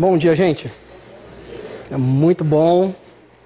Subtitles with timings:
[0.00, 0.72] Bom dia, gente.
[1.90, 2.94] É muito bom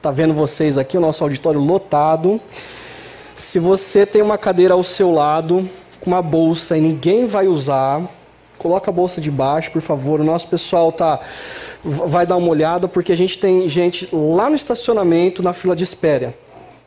[0.00, 2.40] tá vendo vocês aqui, o nosso auditório lotado.
[3.34, 5.68] Se você tem uma cadeira ao seu lado
[6.00, 8.02] com uma bolsa e ninguém vai usar,
[8.56, 10.20] coloca a bolsa de baixo, por favor.
[10.20, 11.18] O nosso pessoal tá
[11.82, 15.82] vai dar uma olhada porque a gente tem gente lá no estacionamento na fila de
[15.82, 16.38] espera,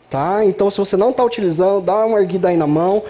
[0.09, 0.45] tá?
[0.45, 3.04] Então, se você não está utilizando, dá uma erguida aí na mão,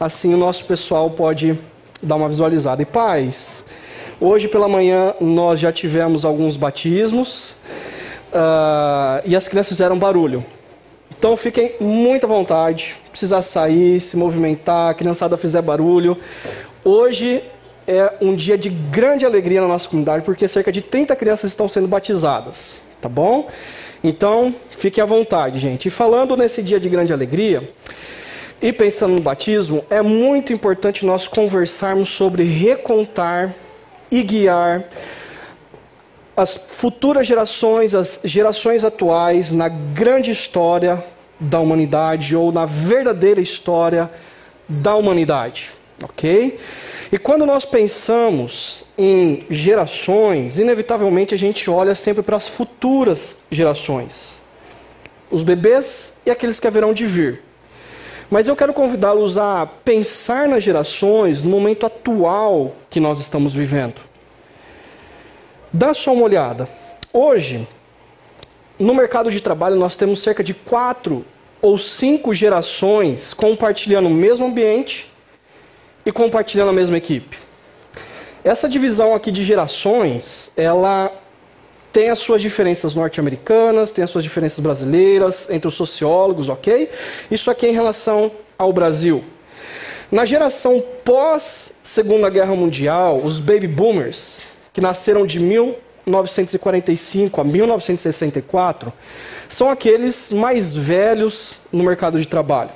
[0.00, 1.56] assim o nosso pessoal pode
[2.02, 2.82] dar uma visualizada.
[2.82, 3.64] E paz.
[4.22, 7.52] Hoje pela manhã nós já tivemos alguns batismos
[8.34, 10.44] uh, e as crianças fizeram barulho.
[11.18, 16.18] Então fiquem muito à vontade, precisar sair, se movimentar, a criançada fizer barulho.
[16.84, 17.42] Hoje
[17.88, 21.66] é um dia de grande alegria na nossa comunidade, porque cerca de 30 crianças estão
[21.66, 23.48] sendo batizadas, tá bom?
[24.04, 25.86] Então, fiquem à vontade, gente.
[25.86, 27.66] E falando nesse dia de grande alegria,
[28.60, 33.54] e pensando no batismo, é muito importante nós conversarmos sobre recontar
[34.10, 34.84] e guiar
[36.36, 41.04] as futuras gerações, as gerações atuais, na grande história
[41.38, 44.10] da humanidade ou na verdadeira história
[44.68, 46.58] da humanidade, ok?
[47.12, 54.40] E quando nós pensamos em gerações, inevitavelmente a gente olha sempre para as futuras gerações,
[55.30, 57.49] os bebês e aqueles que haverão de vir.
[58.30, 64.00] Mas eu quero convidá-los a pensar nas gerações no momento atual que nós estamos vivendo.
[65.72, 66.68] Dá só uma olhada.
[67.12, 67.66] Hoje,
[68.78, 71.24] no mercado de trabalho, nós temos cerca de quatro
[71.60, 75.10] ou cinco gerações compartilhando o mesmo ambiente
[76.06, 77.36] e compartilhando a mesma equipe.
[78.44, 81.12] Essa divisão aqui de gerações, ela
[81.92, 86.88] tem as suas diferenças norte-americanas, tem as suas diferenças brasileiras, entre os sociólogos, ok?
[87.30, 89.22] Isso aqui é em relação ao Brasil.
[90.10, 98.92] Na geração pós Segunda Guerra Mundial, os baby boomers, que nasceram de 1945 a 1964,
[99.48, 102.70] são aqueles mais velhos no mercado de trabalho.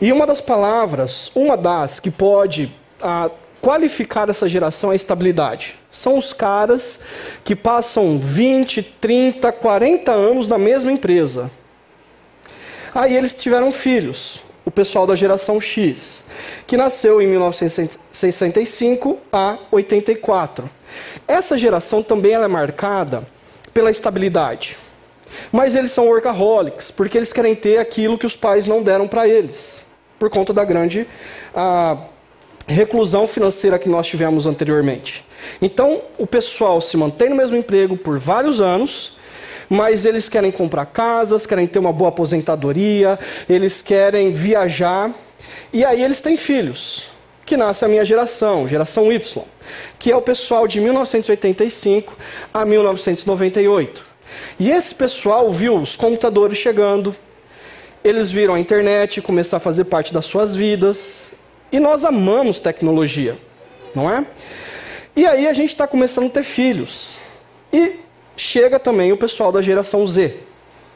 [0.00, 5.76] E uma das palavras, uma das que pode ah, qualificar essa geração é estabilidade.
[5.96, 7.00] São os caras
[7.42, 11.50] que passam 20, 30, 40 anos na mesma empresa.
[12.94, 16.22] Aí eles tiveram filhos, o pessoal da geração X,
[16.66, 20.68] que nasceu em 1965 a 84.
[21.26, 23.26] Essa geração também é marcada
[23.72, 24.76] pela estabilidade.
[25.50, 29.26] Mas eles são workaholics, porque eles querem ter aquilo que os pais não deram para
[29.26, 29.86] eles,
[30.18, 31.06] por conta da grande
[31.54, 31.96] ah,
[32.66, 35.24] reclusão financeira que nós tivemos anteriormente.
[35.62, 39.16] Então, o pessoal se mantém no mesmo emprego por vários anos,
[39.68, 43.18] mas eles querem comprar casas, querem ter uma boa aposentadoria,
[43.48, 45.12] eles querem viajar,
[45.72, 47.10] e aí eles têm filhos,
[47.44, 49.44] que nasce a minha geração, geração Y,
[49.98, 52.16] que é o pessoal de 1985
[52.52, 54.04] a 1998.
[54.58, 57.14] E esse pessoal viu os computadores chegando,
[58.02, 61.34] eles viram a internet começar a fazer parte das suas vidas,
[61.70, 63.36] e nós amamos tecnologia,
[63.94, 64.24] não é?
[65.14, 67.18] E aí a gente está começando a ter filhos.
[67.72, 68.00] E
[68.36, 70.34] chega também o pessoal da geração Z,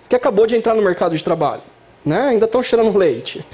[0.08, 1.62] que acabou de entrar no mercado de trabalho.
[2.04, 2.20] Né?
[2.28, 3.44] Ainda estão cheirando leite.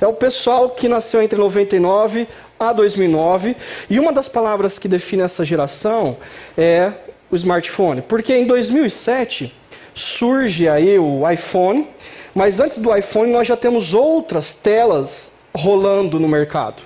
[0.00, 2.28] É o pessoal que nasceu entre 99
[2.58, 3.56] a 2009.
[3.90, 6.16] E uma das palavras que define essa geração
[6.56, 6.92] é
[7.30, 8.02] o smartphone.
[8.02, 9.52] Porque em 2007
[9.94, 11.88] surge aí o iPhone,
[12.34, 16.82] mas antes do iPhone nós já temos outras telas rolando no mercado.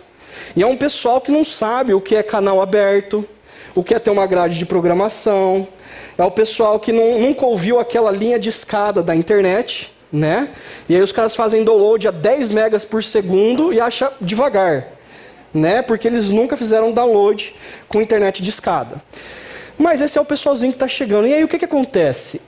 [0.57, 3.25] E é um pessoal que não sabe o que é canal aberto,
[3.75, 5.69] o que é ter uma grade de programação.
[6.17, 10.49] É o pessoal que não, nunca ouviu aquela linha de escada da internet, né?
[10.89, 14.89] E aí os caras fazem download a 10 megas por segundo e acha devagar,
[15.55, 15.83] né?
[15.83, 17.55] Porque eles nunca fizeram download
[17.89, 19.03] com internet de escada.
[19.79, 21.27] Mas esse é o pessoalzinho que está chegando.
[21.27, 22.43] E aí o que, que acontece?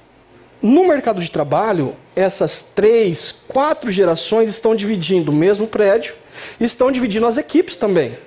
[0.60, 6.14] No mercado de trabalho, essas três, quatro gerações estão dividindo o mesmo prédio,
[6.60, 8.18] estão dividindo as equipes também.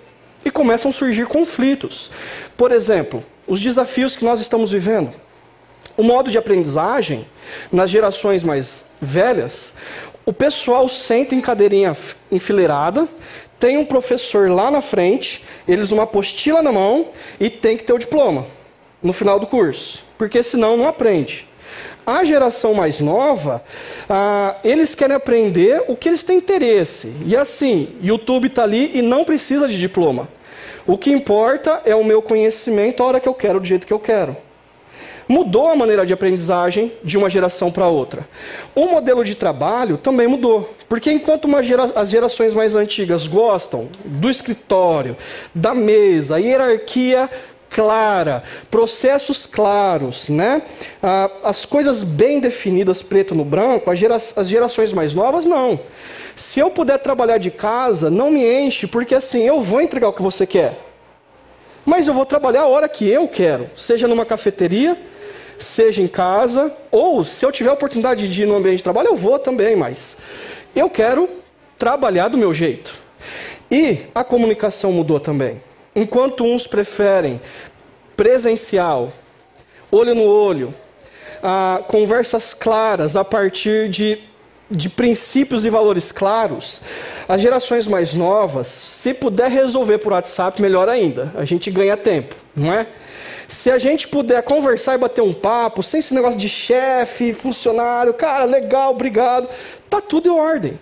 [0.43, 2.11] E começam a surgir conflitos.
[2.55, 5.13] Por exemplo, os desafios que nós estamos vivendo.
[5.97, 7.27] O modo de aprendizagem,
[7.71, 9.73] nas gerações mais velhas,
[10.25, 11.95] o pessoal senta em cadeirinha
[12.31, 13.07] enfileirada,
[13.57, 17.93] tem um professor lá na frente, eles uma apostila na mão e tem que ter
[17.93, 18.45] o diploma
[19.01, 21.47] no final do curso, porque senão não aprende.
[22.05, 23.63] A geração mais nova,
[24.07, 27.15] ah, eles querem aprender o que eles têm interesse.
[27.25, 30.27] E assim, YouTube está ali e não precisa de diploma.
[30.85, 33.93] O que importa é o meu conhecimento a hora que eu quero, do jeito que
[33.93, 34.37] eu quero.
[35.27, 38.27] Mudou a maneira de aprendizagem de uma geração para outra.
[38.75, 40.75] O modelo de trabalho também mudou.
[40.87, 41.85] Porque enquanto gera...
[41.95, 45.17] as gerações mais antigas gostam do escritório,
[45.53, 47.27] da mesa, hierarquia
[47.75, 48.41] clara,
[48.71, 50.61] processos claros, né?
[51.03, 55.77] Ah, as coisas bem definidas, preto no branco, as, gera as gerações mais novas, não.
[56.33, 60.13] Se eu puder trabalhar de casa, não me enche, porque assim, eu vou entregar o
[60.13, 60.79] que você quer.
[61.85, 64.97] Mas eu vou trabalhar a hora que eu quero, seja numa cafeteria,
[65.59, 69.09] seja em casa, ou se eu tiver a oportunidade de ir no ambiente de trabalho,
[69.09, 70.17] eu vou também, mas
[70.73, 71.29] eu quero
[71.77, 72.95] trabalhar do meu jeito.
[73.69, 75.61] E a comunicação mudou também.
[75.95, 77.39] Enquanto uns preferem
[78.17, 79.13] presencial,
[79.91, 80.73] olho no olho,
[81.87, 84.19] conversas claras a partir de,
[84.69, 86.81] de princípios e valores claros,
[87.29, 91.31] as gerações mais novas, se puder resolver por WhatsApp, melhor ainda.
[91.35, 92.87] A gente ganha tempo, não é?
[93.47, 98.13] Se a gente puder conversar e bater um papo, sem esse negócio de chefe, funcionário,
[98.13, 99.47] cara, legal, obrigado,
[99.89, 100.79] tá tudo em ordem.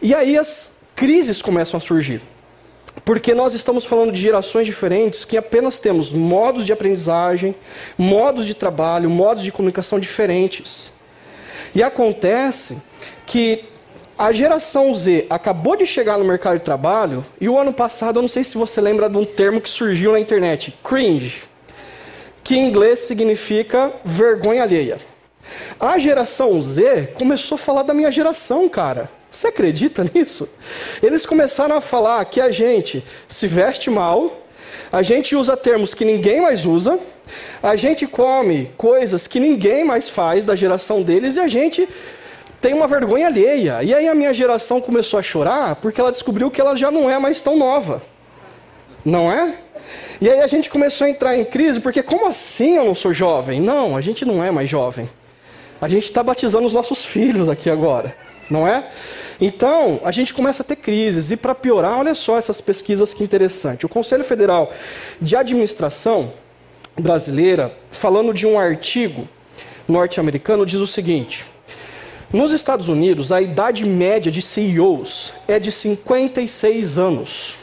[0.00, 2.22] E aí as crises começam a surgir.
[3.10, 7.56] Porque nós estamos falando de gerações diferentes que apenas temos modos de aprendizagem,
[7.98, 10.92] modos de trabalho, modos de comunicação diferentes.
[11.74, 12.80] E acontece
[13.26, 13.64] que
[14.16, 18.22] a geração Z acabou de chegar no mercado de trabalho e o ano passado, eu
[18.22, 21.42] não sei se você lembra de um termo que surgiu na internet, cringe,
[22.44, 25.00] que em inglês significa vergonha alheia.
[25.80, 29.10] A geração Z começou a falar da minha geração, cara.
[29.30, 30.48] Você acredita nisso?
[31.00, 34.42] Eles começaram a falar que a gente se veste mal,
[34.90, 36.98] a gente usa termos que ninguém mais usa,
[37.62, 41.88] a gente come coisas que ninguém mais faz da geração deles e a gente
[42.60, 43.84] tem uma vergonha alheia.
[43.84, 47.08] E aí a minha geração começou a chorar porque ela descobriu que ela já não
[47.08, 48.02] é mais tão nova.
[49.04, 49.54] Não é?
[50.20, 53.14] E aí a gente começou a entrar em crise porque como assim eu não sou
[53.14, 53.60] jovem?
[53.60, 55.08] Não, a gente não é mais jovem.
[55.80, 58.14] A gente está batizando os nossos filhos aqui agora
[58.50, 58.90] não é?
[59.40, 61.30] Então, a gente começa a ter crises.
[61.30, 63.86] E para piorar, olha só essas pesquisas que interessante.
[63.86, 64.72] O Conselho Federal
[65.20, 66.32] de Administração
[66.98, 69.28] brasileira, falando de um artigo
[69.88, 71.46] norte-americano, diz o seguinte:
[72.32, 77.56] nos Estados Unidos, a idade média de CEOs é de 56 anos.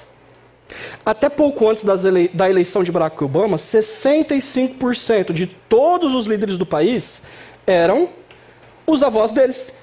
[1.06, 7.22] Até pouco antes da eleição de Barack Obama, 65% de todos os líderes do país
[7.66, 8.10] eram
[8.86, 9.74] os avós deles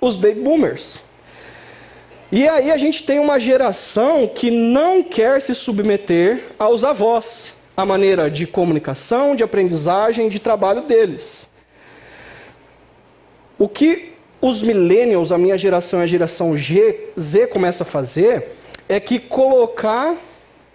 [0.00, 0.98] os baby boomers.
[2.30, 7.86] E aí a gente tem uma geração que não quer se submeter aos avós, a
[7.86, 11.48] maneira de comunicação, de aprendizagem, de trabalho deles.
[13.58, 18.52] O que os millennials, a minha geração e a geração G, Z começa a fazer
[18.88, 20.14] é que colocar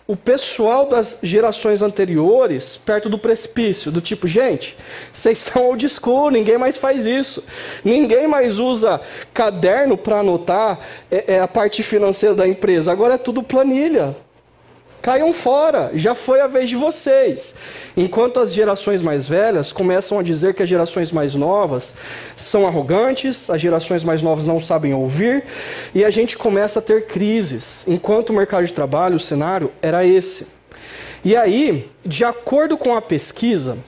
[0.07, 4.75] o pessoal das gerações anteriores perto do precipício, do tipo, gente,
[5.11, 7.43] vocês são old school, ninguém mais faz isso.
[7.83, 8.99] Ninguém mais usa
[9.33, 12.91] caderno para anotar é, é, a parte financeira da empresa.
[12.91, 14.15] Agora é tudo planilha.
[15.01, 17.55] Caiam fora, já foi a vez de vocês.
[17.97, 21.95] Enquanto as gerações mais velhas começam a dizer que as gerações mais novas
[22.35, 25.43] são arrogantes, as gerações mais novas não sabem ouvir,
[25.95, 27.83] e a gente começa a ter crises.
[27.87, 30.47] Enquanto o mercado de trabalho, o cenário era esse.
[31.25, 33.79] E aí, de acordo com a pesquisa,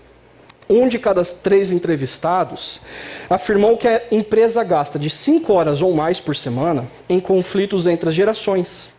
[0.68, 2.82] um de cada três entrevistados
[3.30, 8.10] afirmou que a empresa gasta de 5 horas ou mais por semana em conflitos entre
[8.10, 8.93] as gerações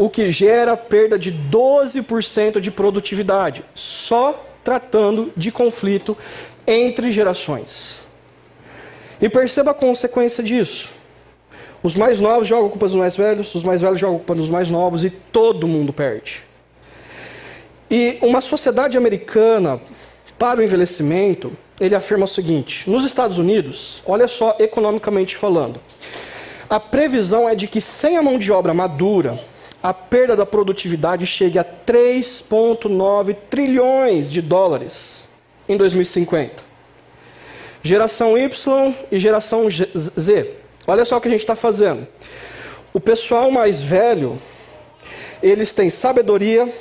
[0.00, 6.16] o que gera perda de 12% de produtividade, só tratando de conflito
[6.66, 8.00] entre gerações.
[9.20, 10.88] E perceba a consequência disso.
[11.82, 14.70] Os mais novos jogam culpa dos mais velhos, os mais velhos jogam culpa dos mais
[14.70, 16.44] novos e todo mundo perde.
[17.90, 19.78] E uma sociedade americana
[20.38, 25.78] para o envelhecimento, ele afirma o seguinte: nos Estados Unidos, olha só economicamente falando,
[26.70, 29.38] a previsão é de que sem a mão de obra madura,
[29.82, 35.28] a perda da produtividade chegue a 3,9 trilhões de dólares
[35.68, 36.62] em 2050.
[37.82, 40.54] Geração Y e geração Z.
[40.86, 42.06] Olha só o que a gente está fazendo.
[42.92, 44.40] O pessoal mais velho,
[45.42, 46.72] eles têm sabedoria,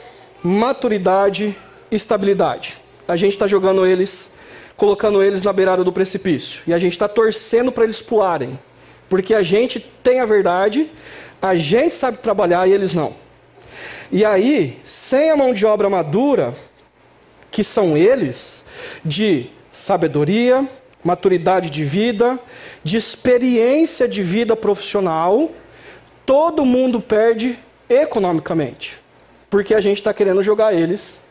[0.43, 1.55] maturidade
[1.89, 2.77] e estabilidade.
[3.07, 4.33] A gente está jogando eles,
[4.75, 6.61] colocando eles na beirada do precipício.
[6.67, 8.59] E a gente está torcendo para eles pularem.
[9.07, 10.89] Porque a gente tem a verdade,
[11.41, 13.15] a gente sabe trabalhar e eles não.
[14.11, 16.55] E aí, sem a mão de obra madura,
[17.51, 18.65] que são eles,
[19.03, 20.67] de sabedoria,
[21.03, 22.39] maturidade de vida,
[22.83, 25.51] de experiência de vida profissional,
[26.25, 28.97] todo mundo perde economicamente.
[29.49, 31.21] Porque a gente está querendo jogar eles,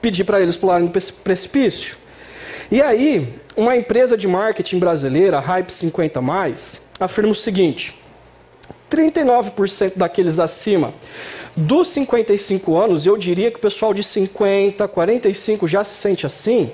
[0.00, 1.96] pedir para eles pularem no precipício.
[2.70, 6.20] E aí, uma empresa de marketing brasileira, Hype 50,
[6.98, 7.98] afirma o seguinte:
[8.90, 10.92] 39% daqueles acima
[11.56, 16.70] dos 55 anos, eu diria que o pessoal de 50, 45 já se sente assim,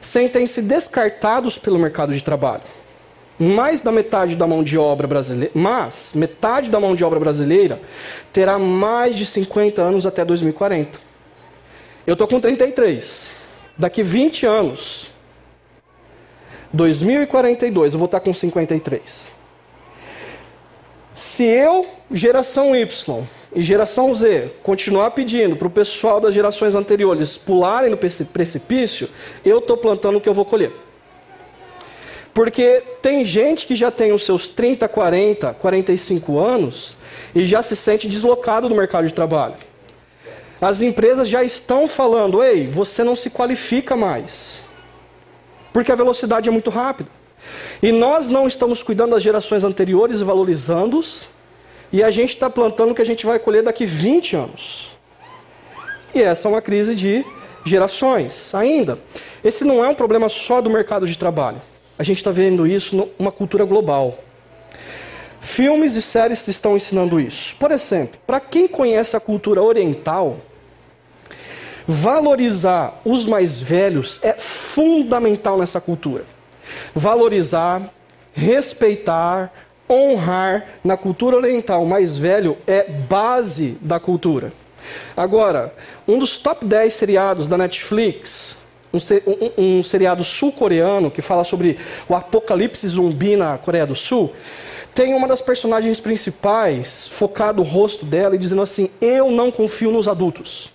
[0.00, 2.62] sentem-se descartados pelo mercado de trabalho.
[3.38, 7.80] Mais da metade da mão de obra brasileira, mas metade da mão de obra brasileira
[8.32, 10.98] terá mais de 50 anos até 2040.
[12.06, 13.30] Eu estou com 33.
[13.76, 15.10] Daqui 20 anos,
[16.72, 19.35] 2042, eu vou estar com 53.
[21.16, 27.38] Se eu, geração Y e geração Z, continuar pedindo para o pessoal das gerações anteriores
[27.38, 29.08] pularem no precipício,
[29.42, 30.72] eu estou plantando o que eu vou colher.
[32.34, 36.98] Porque tem gente que já tem os seus 30, 40, 45 anos
[37.34, 39.54] e já se sente deslocado do mercado de trabalho.
[40.60, 44.58] As empresas já estão falando: ei, você não se qualifica mais.
[45.72, 47.10] Porque a velocidade é muito rápida.
[47.82, 51.28] E nós não estamos cuidando das gerações anteriores e valorizando-os,
[51.92, 54.96] e a gente está plantando o que a gente vai colher daqui 20 anos.
[56.14, 57.24] E essa é uma crise de
[57.64, 58.54] gerações.
[58.54, 58.98] Ainda,
[59.44, 61.60] esse não é um problema só do mercado de trabalho.
[61.98, 64.18] A gente está vendo isso numa cultura global.
[65.40, 67.54] Filmes e séries estão ensinando isso.
[67.56, 70.38] Por exemplo, para quem conhece a cultura oriental,
[71.86, 76.24] valorizar os mais velhos é fundamental nessa cultura.
[76.94, 77.82] Valorizar,
[78.32, 79.52] respeitar,
[79.88, 84.52] honrar na cultura oriental o mais velho é base da cultura.
[85.16, 85.74] Agora,
[86.06, 88.56] um dos top 10 seriados da Netflix,
[88.92, 91.78] um, um, um seriado sul-coreano que fala sobre
[92.08, 94.32] o apocalipse zumbi na Coreia do Sul,
[94.94, 99.90] tem uma das personagens principais focado o rosto dela e dizendo assim: Eu não confio
[99.90, 100.72] nos adultos.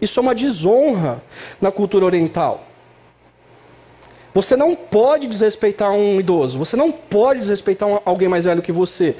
[0.00, 1.22] Isso é uma desonra
[1.60, 2.69] na cultura oriental.
[4.32, 9.16] Você não pode desrespeitar um idoso, você não pode desrespeitar alguém mais velho que você.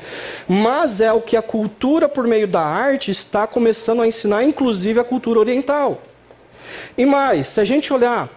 [0.48, 5.00] Mas é o que a cultura, por meio da arte, está começando a ensinar, inclusive
[5.00, 6.00] a cultura oriental.
[6.96, 8.30] E mais, se a gente olhar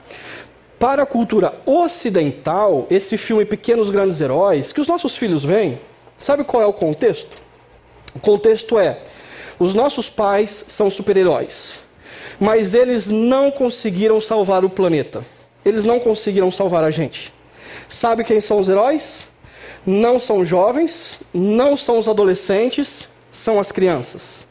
[0.80, 5.80] para a cultura ocidental, esse filme Pequenos Grandes Heróis, que os nossos filhos veem,
[6.18, 7.38] sabe qual é o contexto?
[8.15, 9.00] O contexto é:
[9.60, 11.84] os nossos pais são super-heróis,
[12.39, 15.24] mas eles não conseguiram salvar o planeta
[15.65, 17.34] eles não conseguiram salvar a gente.
[17.88, 19.25] Sabe quem são os heróis?
[19.86, 24.48] Não são jovens, não são os adolescentes, são as crianças.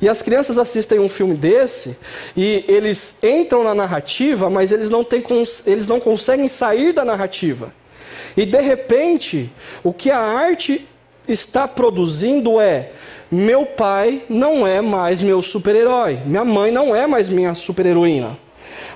[0.00, 1.96] E as crianças assistem um filme desse
[2.36, 5.22] e eles entram na narrativa, mas eles não, têm,
[5.66, 7.72] eles não conseguem sair da narrativa.
[8.36, 10.86] E de repente, o que a arte
[11.28, 12.90] está produzindo é:
[13.30, 18.36] meu pai não é mais meu super-herói, minha mãe não é mais minha super-heroína.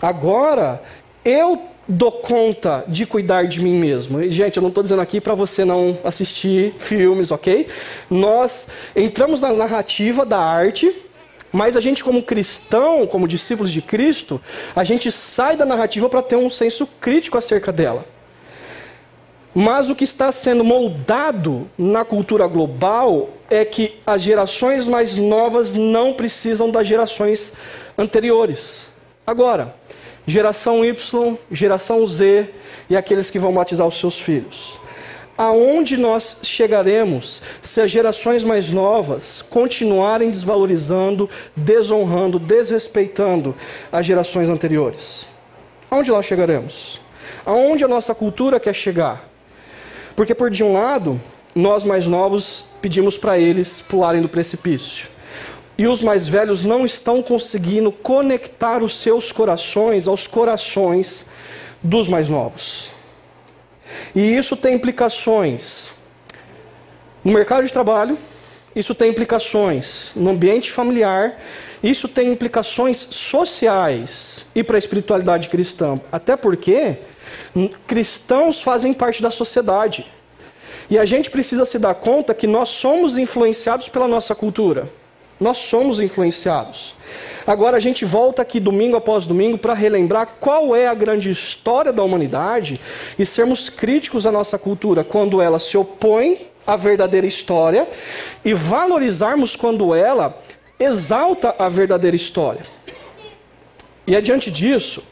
[0.03, 0.83] Agora
[1.29, 4.23] eu dou conta de cuidar de mim mesmo.
[4.23, 7.67] E, gente, eu não estou dizendo aqui para você não assistir filmes, ok?
[8.09, 10.95] Nós entramos na narrativa da arte,
[11.53, 14.41] mas a gente, como cristão, como discípulos de Cristo,
[14.75, 18.07] a gente sai da narrativa para ter um senso crítico acerca dela.
[19.55, 25.75] Mas o que está sendo moldado na cultura global é que as gerações mais novas
[25.75, 27.53] não precisam das gerações
[27.97, 28.87] anteriores.
[29.27, 29.75] Agora,
[30.29, 32.51] geração Y, geração Z
[32.91, 34.79] e aqueles que vão batizar os seus filhos.
[35.39, 43.55] Aonde nós chegaremos se as gerações mais novas continuarem desvalorizando, desonrando, desrespeitando
[43.91, 45.27] as gerações anteriores?
[45.91, 47.01] Aonde nós chegaremos?
[47.47, 49.27] Aonde a nossa cultura quer chegar?
[50.15, 51.19] Porque, por de um lado,
[51.55, 55.09] nós mais novos pedimos para eles pularem do precipício
[55.79, 61.25] e os mais velhos não estão conseguindo conectar os seus corações aos corações
[61.81, 62.91] dos mais novos.
[64.13, 65.93] E isso tem implicações
[67.25, 68.19] no mercado de trabalho,
[68.75, 71.41] isso tem implicações no ambiente familiar,
[71.83, 76.01] isso tem implicações sociais e para a espiritualidade cristã.
[76.11, 76.99] Até porque
[77.87, 80.11] cristãos fazem parte da sociedade.
[80.91, 84.91] E a gente precisa se dar conta que nós somos influenciados pela nossa cultura.
[85.41, 86.95] Nós somos influenciados.
[87.47, 91.93] Agora a gente volta aqui domingo após domingo para relembrar qual é a grande história
[91.93, 92.81] da humanidade
[93.19, 97.89] e sermos críticos à nossa cultura quando ela se opõe à verdadeira história
[98.45, 100.39] e valorizarmos quando ela
[100.79, 102.63] exalta a verdadeira história.
[104.07, 105.03] E adiante disso,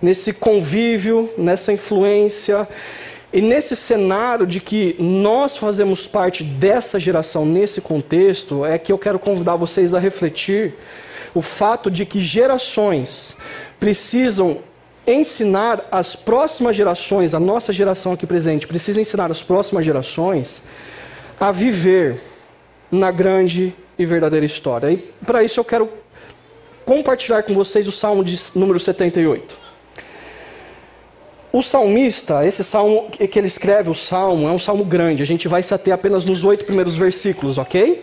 [0.00, 2.68] nesse convívio, nessa influência,
[3.32, 8.98] e nesse cenário de que nós fazemos parte dessa geração, nesse contexto, é que eu
[8.98, 10.74] quero convidar vocês a refletir
[11.34, 13.34] o fato de que gerações
[13.80, 14.58] precisam
[15.06, 20.62] ensinar as próximas gerações, a nossa geração aqui presente, precisa ensinar as próximas gerações
[21.40, 22.20] a viver
[22.90, 24.90] na grande e verdadeira história.
[24.90, 25.88] E para isso eu quero
[26.84, 29.61] compartilhar com vocês o Salmo de número 78.
[31.52, 35.22] O salmista, esse salmo que ele escreve, o salmo, é um salmo grande.
[35.22, 38.02] A gente vai se ater apenas nos oito primeiros versículos, ok?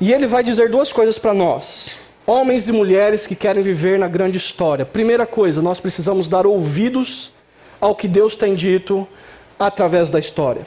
[0.00, 1.96] E ele vai dizer duas coisas para nós.
[2.24, 4.86] Homens e mulheres que querem viver na grande história.
[4.86, 7.32] Primeira coisa, nós precisamos dar ouvidos
[7.80, 9.06] ao que Deus tem dito
[9.58, 10.64] através da história.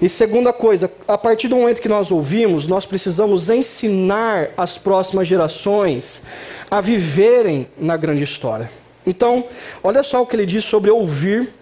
[0.00, 5.28] E segunda coisa, a partir do momento que nós ouvimos, nós precisamos ensinar as próximas
[5.28, 6.22] gerações
[6.70, 8.79] a viverem na grande história.
[9.06, 9.44] Então,
[9.82, 11.52] olha só o que ele diz sobre ouvir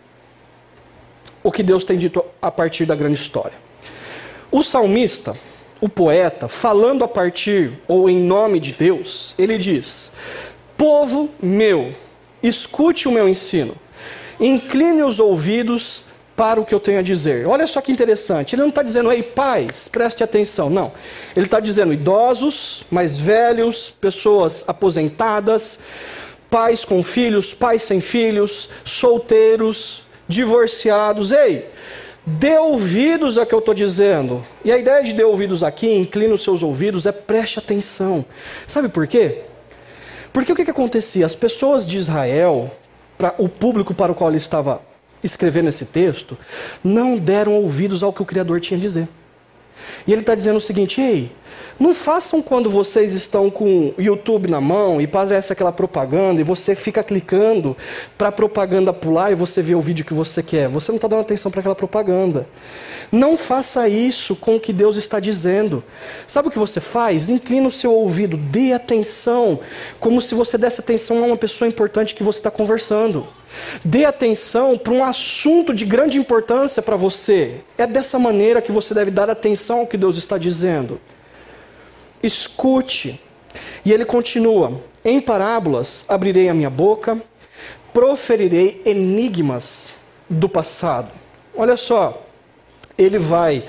[1.42, 3.54] o que Deus tem dito a partir da grande história.
[4.50, 5.37] O salmista,
[5.80, 10.12] o poeta, falando a partir ou em nome de Deus, ele diz:
[10.76, 11.95] Povo meu,
[12.42, 13.76] escute o meu ensino,
[14.40, 16.04] incline os ouvidos
[16.38, 17.49] para o que eu tenho a dizer.
[17.49, 18.54] Olha só que interessante.
[18.54, 20.71] Ele não está dizendo, ei, pais, preste atenção.
[20.71, 20.92] Não.
[21.35, 25.80] Ele está dizendo idosos, mais velhos, pessoas aposentadas,
[26.50, 31.33] pais com filhos, pais sem filhos, solteiros, divorciados.
[31.33, 31.69] Ei,
[32.25, 34.45] dê ouvidos a que eu estou dizendo.
[34.64, 38.25] E a ideia de dê ouvidos aqui, inclina os seus ouvidos, é preste atenção.
[38.67, 39.43] Sabe por quê?
[40.33, 41.25] Porque o que, que acontecia?
[41.26, 42.71] As pessoas de Israel,
[43.38, 44.81] o público para o qual ele estava
[45.23, 46.38] escrevendo esse texto,
[46.83, 49.09] não deram ouvidos ao que o Criador tinha a dizer.
[50.07, 51.33] E ele está dizendo o seguinte: ei,
[51.79, 56.45] não façam quando vocês estão com o YouTube na mão e aparece aquela propaganda e
[56.45, 57.77] você fica clicando
[58.17, 60.69] para a propaganda pular e você vê o vídeo que você quer.
[60.69, 62.49] Você não está dando atenção para aquela propaganda.
[63.12, 65.85] Não faça isso com o que Deus está dizendo.
[66.27, 67.29] Sabe o que você faz?
[67.29, 69.61] Inclina o seu ouvido, dê atenção,
[70.00, 73.27] como se você desse atenção a uma pessoa importante que você está conversando.
[73.85, 77.61] Dê atenção para um assunto de grande importância para você.
[77.79, 81.00] É dessa maneira que você deve dar atenção ao que Deus está dizendo
[82.23, 83.21] escute.
[83.85, 87.21] E ele continua: Em parábolas abrirei a minha boca,
[87.93, 89.95] proferirei enigmas
[90.29, 91.11] do passado.
[91.57, 92.23] Olha só,
[92.97, 93.64] ele vai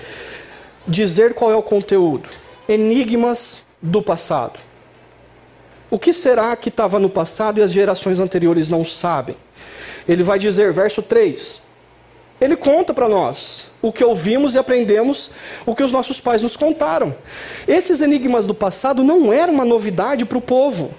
[0.87, 2.29] dizer qual é o conteúdo:
[2.67, 4.59] enigmas do passado.
[5.91, 9.35] O que será que estava no passado e as gerações anteriores não sabem?
[10.07, 11.61] Ele vai dizer, verso 3:
[12.41, 15.31] ele conta para nós o que ouvimos e aprendemos,
[15.65, 17.15] o que os nossos pais nos contaram.
[17.67, 20.93] Esses enigmas do passado não eram uma novidade para o povo.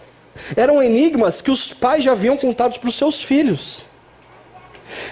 [0.56, 3.84] Eram enigmas que os pais já haviam contado para os seus filhos.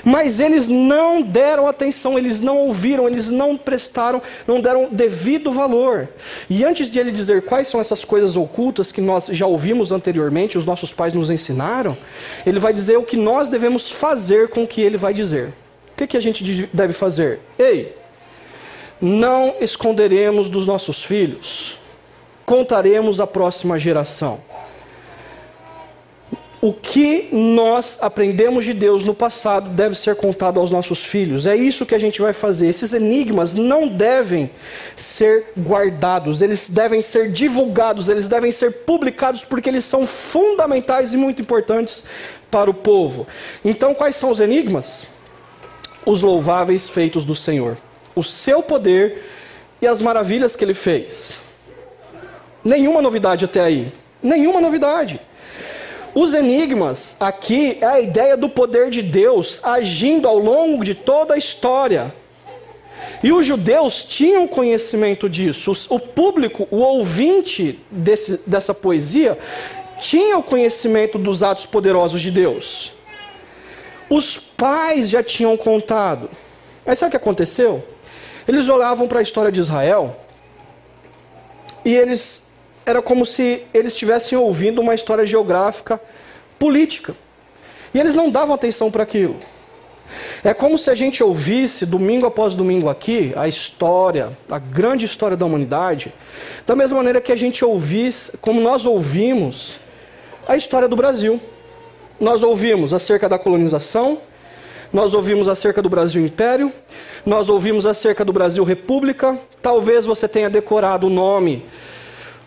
[0.03, 6.09] Mas eles não deram atenção, eles não ouviram, eles não prestaram, não deram devido valor.
[6.51, 10.59] E antes de ele dizer quais são essas coisas ocultas que nós já ouvimos anteriormente,
[10.59, 11.97] os nossos pais nos ensinaram,
[12.45, 15.53] ele vai dizer o que nós devemos fazer com o que ele vai dizer
[15.99, 17.41] que, que a gente deve fazer?
[17.59, 17.95] Ei,
[19.01, 21.77] não esconderemos dos nossos filhos,
[22.47, 24.41] contaremos à próxima geração.
[26.61, 31.47] O que nós aprendemos de Deus no passado deve ser contado aos nossos filhos.
[31.47, 32.67] É isso que a gente vai fazer.
[32.67, 34.51] Esses enigmas não devem
[34.97, 41.17] ser guardados, eles devem ser divulgados, eles devem ser publicados porque eles são fundamentais e
[41.17, 42.03] muito importantes
[42.51, 43.25] para o povo.
[43.65, 45.07] Então, quais são os enigmas?
[46.09, 47.77] Os louváveis feitos do Senhor,
[48.17, 49.25] o seu poder
[49.81, 51.43] e as maravilhas que ele fez.
[52.65, 53.93] Nenhuma novidade até aí.
[54.23, 55.21] Nenhuma novidade.
[56.15, 61.35] Os enigmas aqui é a ideia do poder de Deus agindo ao longo de toda
[61.35, 62.15] a história.
[63.23, 65.73] E os judeus tinham conhecimento disso.
[65.91, 69.39] O público, o ouvinte desse, dessa poesia,
[70.01, 72.98] tinha o conhecimento dos atos poderosos de Deus.
[74.09, 76.31] Os pais já tinham contado.
[76.85, 77.85] Mas sabe o que aconteceu?
[78.47, 80.17] Eles olhavam para a história de Israel
[81.85, 82.49] e eles
[82.87, 86.01] era como se eles estivessem ouvindo uma história geográfica
[86.59, 87.15] política.
[87.93, 89.37] E eles não davam atenção para aquilo.
[90.43, 95.37] É como se a gente ouvisse domingo após domingo aqui a história, a grande história
[95.37, 96.15] da humanidade,
[96.67, 99.79] da mesma maneira que a gente ouvisse, como nós ouvimos
[100.47, 101.39] a história do Brasil.
[102.21, 104.19] Nós ouvimos acerca da colonização,
[104.93, 106.73] nós ouvimos acerca do Brasil Império,
[107.25, 109.39] nós ouvimos acerca do Brasil República.
[109.63, 111.67] Talvez você tenha decorado o nome,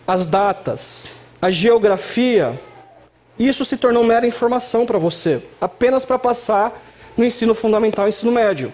[0.06, 2.58] as datas, a geografia.
[3.38, 6.82] Isso se tornou mera informação para você, apenas para passar
[7.16, 8.72] no ensino fundamental ensino médio.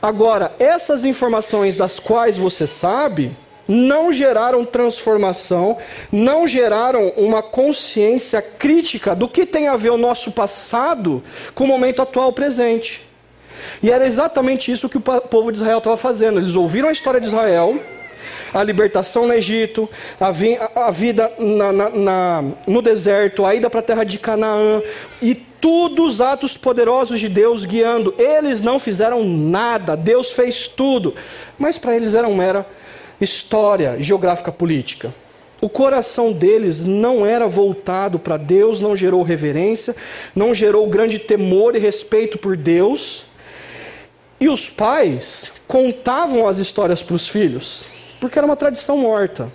[0.00, 3.36] Agora, essas informações das quais você sabe,
[3.68, 5.76] não geraram transformação,
[6.10, 11.22] não geraram uma consciência crítica do que tem a ver o nosso passado
[11.54, 13.08] com o momento atual presente.
[13.82, 16.38] E era exatamente isso que o povo de Israel estava fazendo.
[16.38, 17.78] Eles ouviram a história de Israel,
[18.52, 19.88] a libertação no Egito,
[20.20, 24.18] a, vi, a, vida na, na, na, no deserto, a ida para a terra de
[24.18, 24.82] Canaã
[25.20, 28.14] e todos os atos poderosos de Deus guiando.
[28.18, 31.14] Eles não fizeram nada, Deus fez tudo,
[31.58, 32.66] mas para eles era uma mera
[33.24, 35.14] história geográfica política.
[35.60, 39.94] O coração deles não era voltado para Deus, não gerou reverência,
[40.34, 43.26] não gerou grande temor e respeito por Deus.
[44.40, 47.84] E os pais contavam as histórias para os filhos,
[48.20, 49.52] porque era uma tradição morta.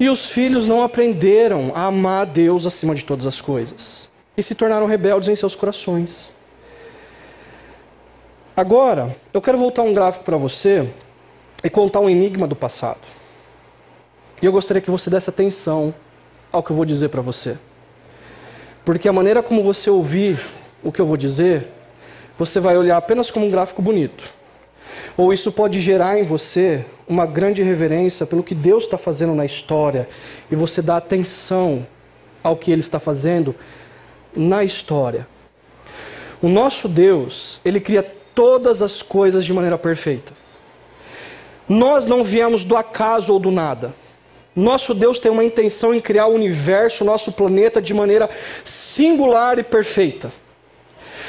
[0.00, 4.08] E os filhos não aprenderam a amar Deus acima de todas as coisas.
[4.36, 6.32] E se tornaram rebeldes em seus corações.
[8.56, 10.88] Agora, eu quero voltar um gráfico para você
[11.62, 13.00] e contar um enigma do passado.
[14.40, 15.94] E eu gostaria que você desse atenção
[16.50, 17.56] ao que eu vou dizer para você.
[18.84, 20.40] Porque a maneira como você ouvir
[20.82, 21.68] o que eu vou dizer,
[22.36, 24.24] você vai olhar apenas como um gráfico bonito.
[25.16, 29.44] Ou isso pode gerar em você uma grande reverência pelo que Deus está fazendo na
[29.44, 30.08] história
[30.50, 31.86] e você dá atenção
[32.42, 33.54] ao que Ele está fazendo
[34.34, 35.26] na história.
[36.40, 38.02] O nosso Deus, Ele cria
[38.34, 40.32] todas as coisas de maneira perfeita.
[41.68, 43.94] Nós não viemos do acaso ou do nada.
[44.54, 48.28] Nosso Deus tem uma intenção em criar o universo, o nosso planeta, de maneira
[48.64, 50.30] singular e perfeita.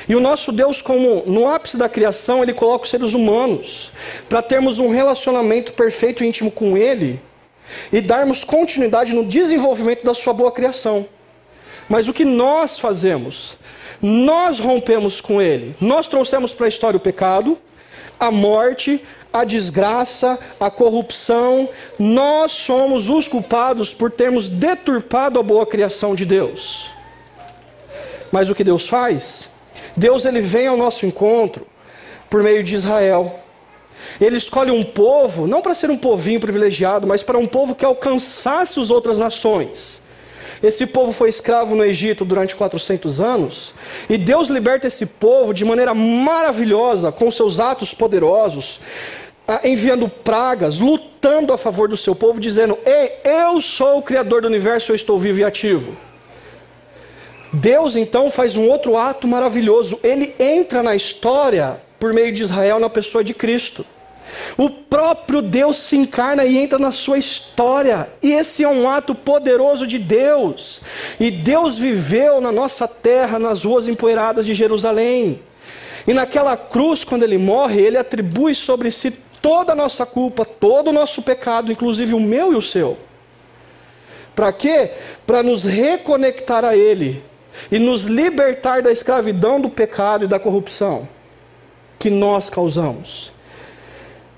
[0.08, 3.92] E o nosso Deus, como no ápice da criação, ele coloca os seres humanos
[4.28, 7.22] para termos um relacionamento perfeito e íntimo com Ele
[7.92, 11.08] e darmos continuidade no desenvolvimento da sua boa criação.
[11.88, 13.58] Mas o que nós fazemos?
[14.02, 15.76] Nós rompemos com Ele.
[15.80, 17.58] Nós trouxemos para a história o pecado,
[18.28, 21.68] a morte, a desgraça, a corrupção.
[21.98, 26.92] Nós somos os culpados por termos deturpado a boa criação de Deus.
[28.32, 29.50] Mas o que Deus faz?
[29.96, 31.68] Deus ele vem ao nosso encontro
[32.30, 33.40] por meio de Israel.
[34.20, 37.86] Ele escolhe um povo, não para ser um povinho privilegiado, mas para um povo que
[37.86, 40.03] alcançasse as outras nações.
[40.64, 43.74] Esse povo foi escravo no Egito durante 400 anos,
[44.10, 48.80] e Deus liberta esse povo de maneira maravilhosa, com seus atos poderosos,
[49.62, 54.48] enviando pragas, lutando a favor do seu povo, dizendo: Ei, eu sou o Criador do
[54.48, 55.98] universo, eu estou vivo e ativo.
[57.52, 60.00] Deus então faz um outro ato maravilhoso.
[60.02, 63.86] Ele entra na história por meio de Israel na pessoa de Cristo.
[64.58, 68.10] O próprio Deus se encarna e entra na sua história.
[68.22, 70.82] E esse é um ato poderoso de Deus.
[71.20, 75.42] E Deus viveu na nossa terra, nas ruas empoeiradas de Jerusalém.
[76.08, 80.90] E naquela cruz, quando ele morre, ele atribui sobre si toda a nossa culpa, todo
[80.90, 82.98] o nosso pecado, inclusive o meu e o seu.
[84.36, 84.92] Para quê?
[85.26, 87.24] Para nos reconectar a Ele
[87.72, 91.08] e nos libertar da escravidão do pecado e da corrupção
[92.00, 93.32] que nós causamos.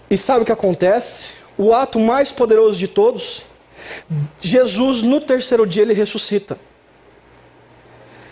[0.09, 1.29] E sabe o que acontece?
[1.57, 3.43] O ato mais poderoso de todos,
[4.41, 6.57] Jesus no terceiro dia ele ressuscita.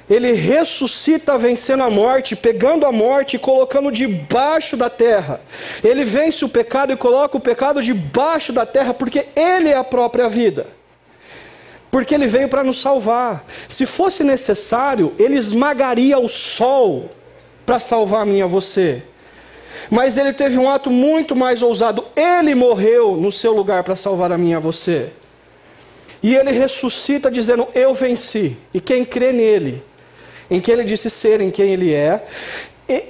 [0.09, 5.39] Ele ressuscita vencendo a morte, pegando a morte e colocando debaixo da terra.
[5.83, 9.83] Ele vence o pecado e coloca o pecado debaixo da terra, porque ele é a
[9.83, 10.67] própria vida
[11.93, 13.45] porque ele veio para nos salvar.
[13.69, 17.11] Se fosse necessário, ele esmagaria o sol
[17.67, 19.03] para salvar a mim e a você.
[19.89, 22.05] Mas ele teve um ato muito mais ousado.
[22.15, 25.09] Ele morreu no seu lugar para salvar a mim e a você.
[26.21, 28.57] E ele ressuscita dizendo: Eu venci.
[28.73, 29.83] E quem crê nele,
[30.49, 32.25] em quem ele disse ser, em quem ele é,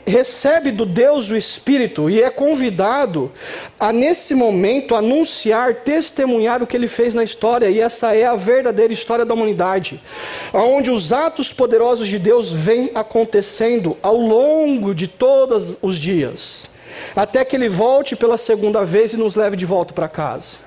[0.05, 3.31] recebe do Deus o Espírito e é convidado
[3.79, 8.35] a, nesse momento, anunciar, testemunhar o que ele fez na história, e essa é a
[8.35, 9.99] verdadeira história da humanidade,
[10.53, 16.69] onde os atos poderosos de Deus vêm acontecendo ao longo de todos os dias,
[17.15, 20.57] até que ele volte pela segunda vez e nos leve de volta para casa.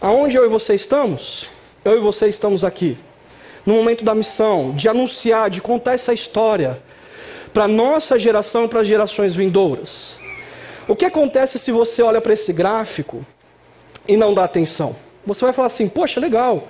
[0.00, 1.48] Aonde eu e você estamos?
[1.84, 2.96] Eu e você estamos aqui,
[3.66, 6.82] no momento da missão, de anunciar, de contar essa história
[7.54, 10.16] para nossa geração e para as gerações vindouras.
[10.88, 13.24] O que acontece se você olha para esse gráfico
[14.06, 14.96] e não dá atenção?
[15.24, 16.68] Você vai falar assim: poxa, legal.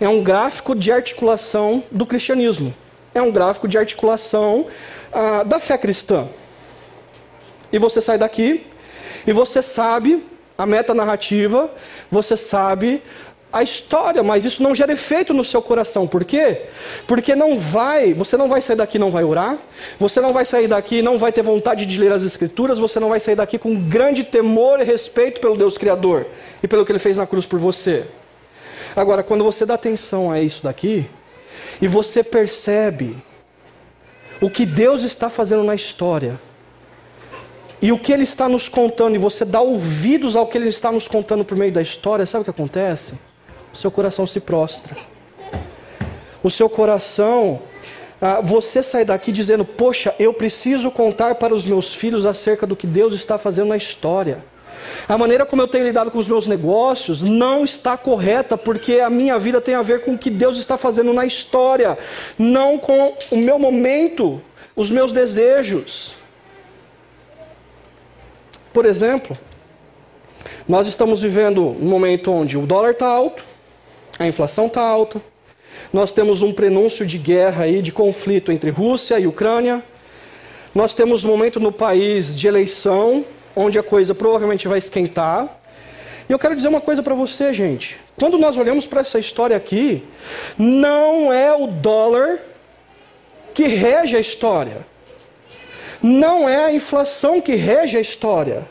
[0.00, 2.74] É um gráfico de articulação do cristianismo.
[3.14, 4.66] É um gráfico de articulação
[5.12, 6.28] ah, da fé cristã.
[7.72, 8.66] E você sai daqui
[9.26, 10.24] e você sabe
[10.56, 11.70] a meta narrativa,
[12.10, 13.02] você sabe
[13.52, 16.06] a história, mas isso não gera efeito no seu coração.
[16.06, 16.62] Por quê?
[17.06, 19.58] Porque não vai, você não vai sair daqui não vai orar,
[19.98, 23.10] você não vai sair daqui não vai ter vontade de ler as escrituras, você não
[23.10, 26.26] vai sair daqui com grande temor e respeito pelo Deus criador
[26.62, 28.06] e pelo que ele fez na cruz por você.
[28.96, 31.08] Agora, quando você dá atenção a isso daqui
[31.80, 33.16] e você percebe
[34.40, 36.40] o que Deus está fazendo na história,
[37.82, 40.92] e o que ele está nos contando, e você dá ouvidos ao que ele está
[40.92, 43.14] nos contando por meio da história, sabe o que acontece?
[43.72, 44.96] O seu coração se prostra.
[46.42, 47.62] O seu coração,
[48.20, 52.76] ah, você sai daqui dizendo: Poxa, eu preciso contar para os meus filhos acerca do
[52.76, 54.44] que Deus está fazendo na história.
[55.08, 59.10] A maneira como eu tenho lidado com os meus negócios não está correta, porque a
[59.10, 61.96] minha vida tem a ver com o que Deus está fazendo na história,
[62.38, 64.40] não com o meu momento,
[64.74, 66.14] os meus desejos.
[68.72, 69.36] Por exemplo,
[70.68, 73.44] nós estamos vivendo um momento onde o dólar está alto,
[74.18, 75.20] a inflação está alta,
[75.92, 79.82] nós temos um prenúncio de guerra e de conflito entre Rússia e Ucrânia,
[80.74, 85.60] nós temos um momento no país de eleição, onde a coisa provavelmente vai esquentar.
[86.28, 87.98] E eu quero dizer uma coisa para você, gente.
[88.18, 90.02] Quando nós olhamos para essa história aqui,
[90.56, 92.38] não é o dólar
[93.52, 94.86] que rege a história.
[96.02, 98.66] Não é a inflação que rege a história.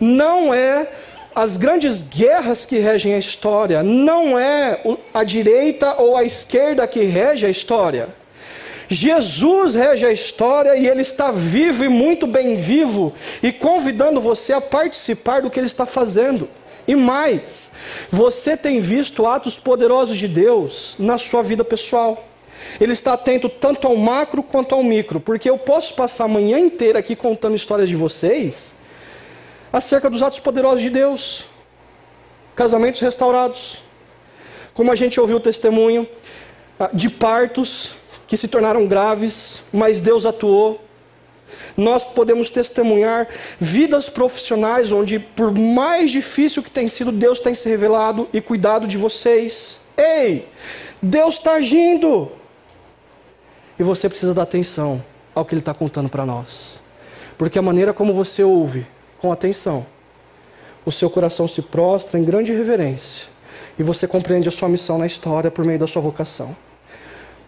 [0.00, 0.90] Não é
[1.38, 3.80] as grandes guerras que regem a história.
[3.80, 4.80] Não é
[5.14, 8.08] a direita ou a esquerda que rege a história.
[8.88, 14.52] Jesus rege a história e ele está vivo e muito bem vivo e convidando você
[14.52, 16.48] a participar do que ele está fazendo.
[16.88, 17.70] E mais,
[18.10, 22.24] você tem visto atos poderosos de Deus na sua vida pessoal.
[22.80, 26.58] Ele está atento tanto ao macro quanto ao micro, porque eu posso passar a manhã
[26.58, 28.76] inteira aqui contando histórias de vocês
[29.78, 31.44] acerca dos atos poderosos de Deus.
[32.54, 33.80] Casamentos restaurados.
[34.74, 36.06] Como a gente ouviu o testemunho
[36.78, 37.94] ah, de partos
[38.26, 40.80] que se tornaram graves, mas Deus atuou.
[41.76, 47.68] Nós podemos testemunhar vidas profissionais onde, por mais difícil que tem sido, Deus tem se
[47.68, 49.80] revelado e cuidado de vocês.
[49.96, 50.46] Ei,
[51.00, 52.32] Deus está agindo!
[53.78, 56.80] E você precisa dar atenção ao que Ele está contando para nós.
[57.38, 58.84] Porque a maneira como você ouve
[59.20, 59.86] com atenção,
[60.84, 63.28] o seu coração se prostra em grande reverência
[63.78, 66.56] e você compreende a sua missão na história por meio da sua vocação.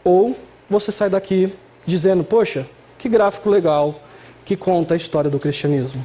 [0.05, 0.37] Ou
[0.69, 1.53] você sai daqui
[1.87, 2.67] dizendo: Poxa,
[2.99, 4.01] que gráfico legal
[4.45, 6.05] que conta a história do cristianismo.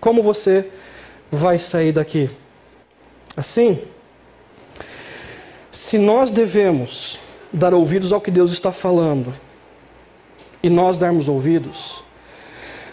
[0.00, 0.70] Como você
[1.30, 2.30] vai sair daqui?
[3.36, 3.80] Assim,
[5.70, 7.20] se nós devemos
[7.52, 9.32] dar ouvidos ao que Deus está falando
[10.62, 12.02] e nós darmos ouvidos,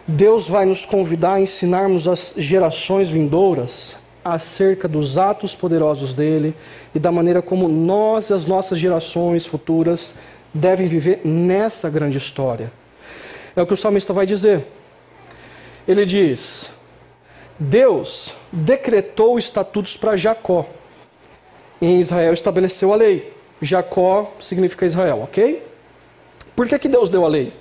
[0.07, 6.55] Deus vai nos convidar a ensinarmos as gerações vindouras acerca dos atos poderosos dele
[6.93, 10.13] e da maneira como nós e as nossas gerações futuras
[10.53, 12.71] devem viver nessa grande história.
[13.55, 14.67] É o que o salmista vai dizer.
[15.87, 16.71] Ele diz:
[17.57, 20.67] Deus decretou estatutos para Jacó.
[21.81, 23.33] Em Israel estabeleceu a lei.
[23.61, 25.63] Jacó significa Israel, ok?
[26.55, 27.53] Por que, que Deus deu a lei?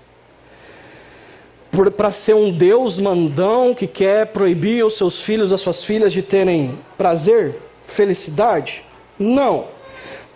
[1.96, 6.22] Para ser um Deus mandão que quer proibir os seus filhos, as suas filhas de
[6.22, 8.84] terem prazer, felicidade?
[9.18, 9.66] Não.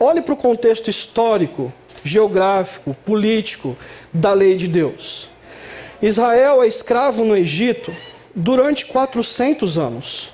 [0.00, 1.72] Olhe para o contexto histórico,
[2.02, 3.76] geográfico, político
[4.12, 5.30] da lei de Deus.
[6.02, 7.94] Israel é escravo no Egito
[8.34, 10.32] durante 400 anos.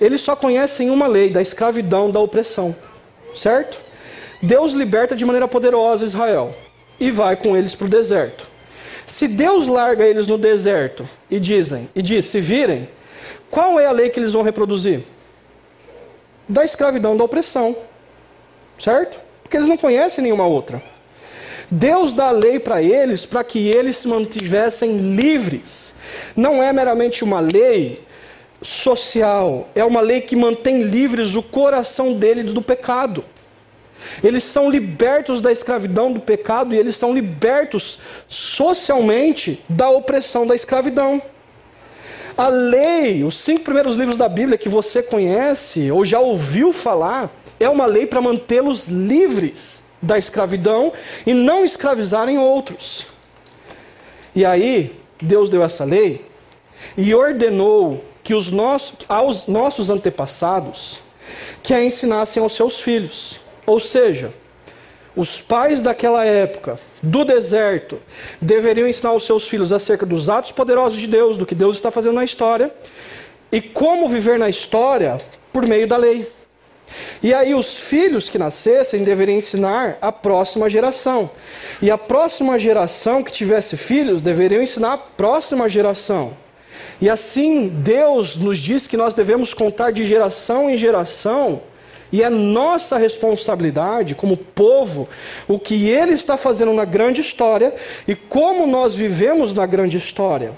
[0.00, 2.74] Eles só conhecem uma lei da escravidão, da opressão,
[3.34, 3.80] certo?
[4.40, 6.54] Deus liberta de maneira poderosa Israel
[7.00, 8.51] e vai com eles para o deserto.
[9.06, 12.88] Se Deus larga eles no deserto e dizem e diz, se virem,
[13.50, 15.02] qual é a lei que eles vão reproduzir?
[16.48, 17.76] Da escravidão, da opressão,
[18.78, 19.18] certo?
[19.42, 20.82] Porque eles não conhecem nenhuma outra.
[21.70, 25.94] Deus dá a lei para eles para que eles se mantivessem livres.
[26.36, 28.04] Não é meramente uma lei
[28.60, 33.24] social, é uma lei que mantém livres o coração deles do pecado.
[34.22, 40.54] Eles são libertos da escravidão do pecado e eles são libertos socialmente da opressão da
[40.54, 41.22] escravidão.
[42.36, 47.30] A lei, os cinco primeiros livros da Bíblia que você conhece ou já ouviu falar,
[47.60, 50.92] é uma lei para mantê-los livres da escravidão
[51.26, 53.06] e não escravizarem outros.
[54.34, 56.26] E aí, Deus deu essa lei
[56.96, 61.00] e ordenou que os nossos, aos nossos antepassados
[61.62, 63.41] que a ensinassem aos seus filhos.
[63.66, 64.32] Ou seja,
[65.14, 68.00] os pais daquela época, do deserto,
[68.40, 71.90] deveriam ensinar aos seus filhos acerca dos atos poderosos de Deus, do que Deus está
[71.90, 72.72] fazendo na história,
[73.50, 75.20] e como viver na história
[75.52, 76.30] por meio da lei.
[77.22, 81.30] E aí os filhos que nascessem deveriam ensinar a próxima geração.
[81.80, 86.36] E a próxima geração que tivesse filhos deveriam ensinar a próxima geração.
[87.00, 91.62] E assim Deus nos diz que nós devemos contar de geração em geração
[92.12, 95.08] e é nossa responsabilidade, como povo,
[95.48, 97.74] o que Ele está fazendo na grande história
[98.06, 100.52] e como nós vivemos na grande história.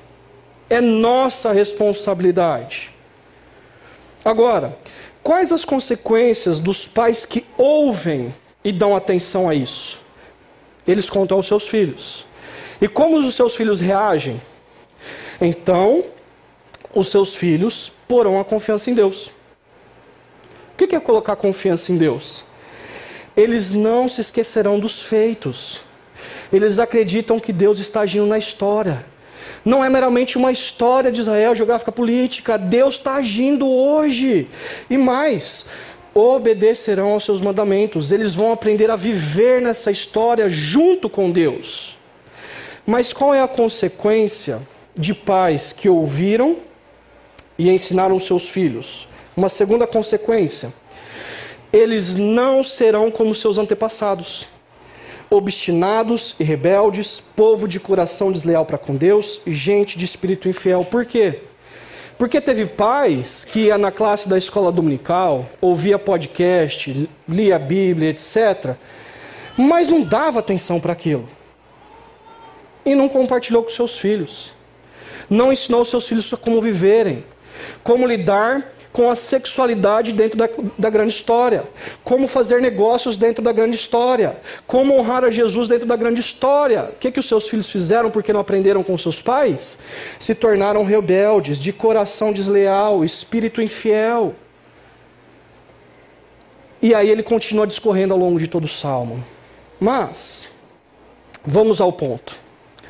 [0.69, 2.91] É nossa responsabilidade.
[4.25, 4.77] Agora,
[5.23, 10.01] quais as consequências dos pais que ouvem e dão atenção a isso?
[10.89, 12.27] Eles contam aos seus filhos.
[12.81, 14.43] E como os seus filhos reagem?
[15.41, 16.05] Então,
[16.93, 19.31] os seus filhos porão a confiança em Deus.
[20.75, 22.45] O que é colocar confiança em Deus?
[23.37, 25.81] Eles não se esquecerão dos feitos.
[26.53, 29.07] Eles acreditam que Deus está agindo na história.
[29.65, 32.59] Não é meramente uma história de Israel, geográfica política.
[32.59, 34.49] Deus está agindo hoje.
[34.91, 35.65] E mais,
[36.13, 38.11] obedecerão aos seus mandamentos.
[38.11, 41.97] Eles vão aprender a viver nessa história junto com Deus.
[42.85, 44.61] Mas qual é a consequência
[44.97, 46.57] de pais que ouviram
[47.57, 49.09] e ensinaram seus filhos?
[49.37, 50.73] Uma segunda consequência:
[51.73, 54.47] eles não serão como seus antepassados,
[55.29, 60.85] obstinados e rebeldes, povo de coração desleal para com Deus, gente de espírito infiel.
[60.85, 61.41] Por quê?
[62.17, 68.11] Porque teve pais que ia na classe da escola dominical, ouvia podcast, lia a Bíblia,
[68.11, 68.77] etc.,
[69.57, 71.29] mas não dava atenção para aquilo.
[72.85, 74.53] E não compartilhou com seus filhos.
[75.29, 77.25] Não ensinou seus filhos como viverem,
[77.83, 81.65] como lidar com a sexualidade dentro da, da, grande história,
[82.05, 86.91] como fazer negócios dentro da grande história, como honrar a Jesus dentro da grande história.
[86.93, 89.81] O que, que os seus filhos fizeram porque não aprenderam com seus pais?
[90.17, 94.33] Se tornaram rebeldes, de coração desleal, espírito infiel.
[96.81, 99.25] E aí ele continua discorrendo ao longo de todo o salmo.
[99.81, 100.47] Mas,
[101.45, 102.39] vamos ao ponto.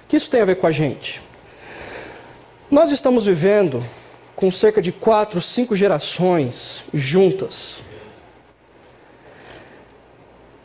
[0.05, 1.23] O que isso tem a ver com a gente?
[2.71, 3.83] Nós estamos vivendo
[4.45, 7.83] com cerca de quatro, cinco gerações juntas.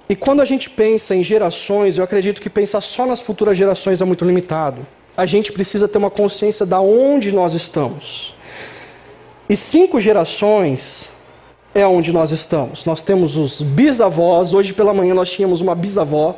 [0.10, 4.02] E quando a gente pensa em gerações, eu acredito que pensar só nas futuras gerações
[4.02, 4.86] é muito limitado.
[5.16, 8.36] A gente precisa ter uma consciência da onde nós estamos.
[9.48, 11.10] E cinco gerações
[11.74, 12.84] é onde nós estamos.
[12.84, 16.38] Nós temos os bisavós, hoje pela manhã nós tínhamos uma bisavó,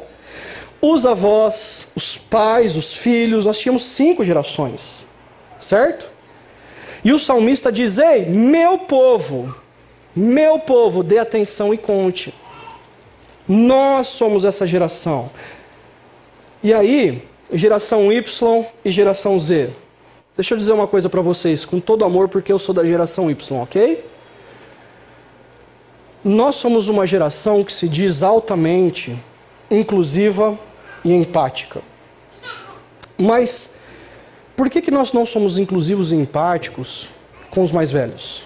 [0.79, 5.07] os avós, os pais, os filhos, nós tínhamos cinco gerações.
[5.59, 6.10] Certo?
[7.03, 9.55] E o salmista diz: Ei, meu povo,
[10.15, 12.33] meu povo, dê atenção e conte.
[13.47, 15.29] Nós somos essa geração.
[16.63, 19.71] E aí, geração Y e geração Z.
[20.35, 23.29] Deixa eu dizer uma coisa para vocês, com todo amor, porque eu sou da geração
[23.29, 24.05] Y, ok?
[26.23, 29.17] Nós somos uma geração que se diz altamente
[29.69, 30.57] inclusiva
[31.03, 31.81] e empática.
[33.17, 33.75] Mas
[34.61, 37.09] por que, que nós não somos inclusivos e empáticos
[37.49, 38.43] com os mais velhos?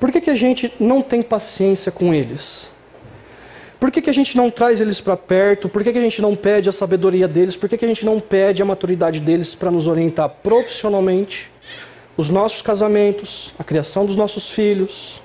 [0.00, 2.68] Por que, que a gente não tem paciência com eles?
[3.78, 5.68] Por que, que a gente não traz eles para perto?
[5.68, 7.56] Por que, que a gente não pede a sabedoria deles?
[7.56, 11.52] Por que, que a gente não pede a maturidade deles para nos orientar profissionalmente?
[12.16, 15.22] Os nossos casamentos, a criação dos nossos filhos.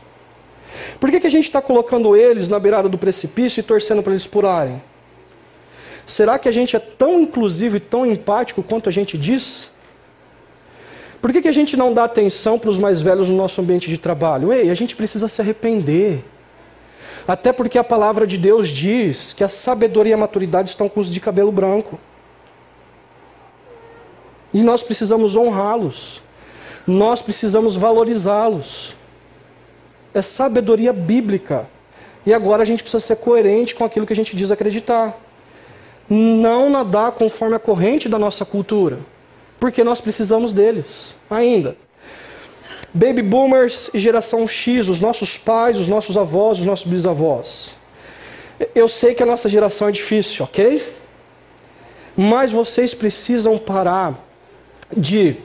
[1.00, 4.13] Por que, que a gente está colocando eles na beirada do precipício e torcendo para
[4.13, 4.80] eles purarem?
[6.06, 9.72] Será que a gente é tão inclusivo e tão empático quanto a gente diz?
[11.22, 13.89] Por que, que a gente não dá atenção para os mais velhos no nosso ambiente
[13.89, 14.52] de trabalho?
[14.52, 16.22] Ei, a gente precisa se arrepender.
[17.26, 21.00] Até porque a palavra de Deus diz que a sabedoria e a maturidade estão com
[21.00, 21.98] os de cabelo branco.
[24.54, 26.22] E nós precisamos honrá-los.
[26.86, 28.94] Nós precisamos valorizá-los.
[30.13, 31.66] É sabedoria bíblica.
[32.26, 35.23] E agora a gente precisa ser coerente com aquilo que a gente diz acreditar
[36.10, 39.00] não nadar conforme a corrente da nossa cultura,
[39.60, 41.76] porque nós precisamos deles ainda.
[42.94, 47.76] Baby boomers e geração X, os nossos pais, os nossos avós, os nossos bisavós.
[48.76, 50.96] Eu sei que a nossa geração é difícil, ok?
[52.16, 54.24] Mas vocês precisam parar
[54.96, 55.38] de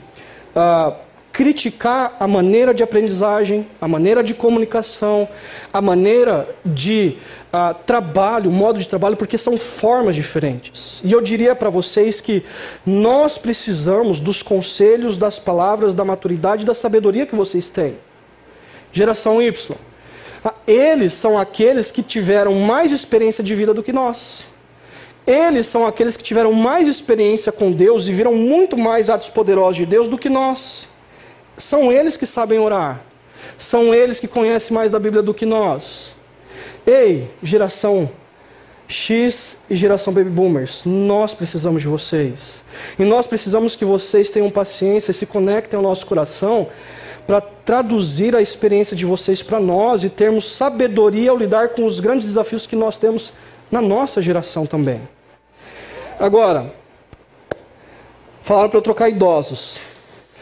[0.54, 0.94] uh,
[1.32, 5.28] criticar a maneira de aprendizagem, a maneira de comunicação,
[5.72, 7.16] a maneira de
[7.52, 11.00] uh, trabalho, o modo de trabalho, porque são formas diferentes.
[11.04, 12.44] E eu diria para vocês que
[12.84, 17.96] nós precisamos dos conselhos, das palavras, da maturidade da sabedoria que vocês têm.
[18.92, 19.72] Geração Y.
[20.44, 24.46] Uh, eles são aqueles que tiveram mais experiência de vida do que nós.
[25.24, 29.76] Eles são aqueles que tiveram mais experiência com Deus e viram muito mais atos poderosos
[29.76, 30.88] de Deus do que nós.
[31.58, 33.02] São eles que sabem orar.
[33.56, 36.14] São eles que conhecem mais da Bíblia do que nós.
[36.86, 38.10] Ei, geração
[38.86, 42.62] X e geração Baby Boomers, nós precisamos de vocês.
[42.98, 46.68] E nós precisamos que vocês tenham paciência e se conectem ao nosso coração
[47.26, 52.00] para traduzir a experiência de vocês para nós e termos sabedoria ao lidar com os
[52.00, 53.34] grandes desafios que nós temos
[53.70, 55.00] na nossa geração também.
[56.18, 56.72] Agora,
[58.48, 59.80] Falaram para eu trocar idosos.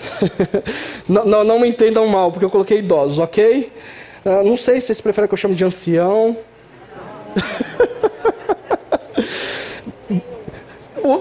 [1.08, 3.72] não, não, não, me entendam mal, porque eu coloquei idosos, ok?
[4.24, 6.36] Uh, não sei se vocês preferem que eu chame de ancião.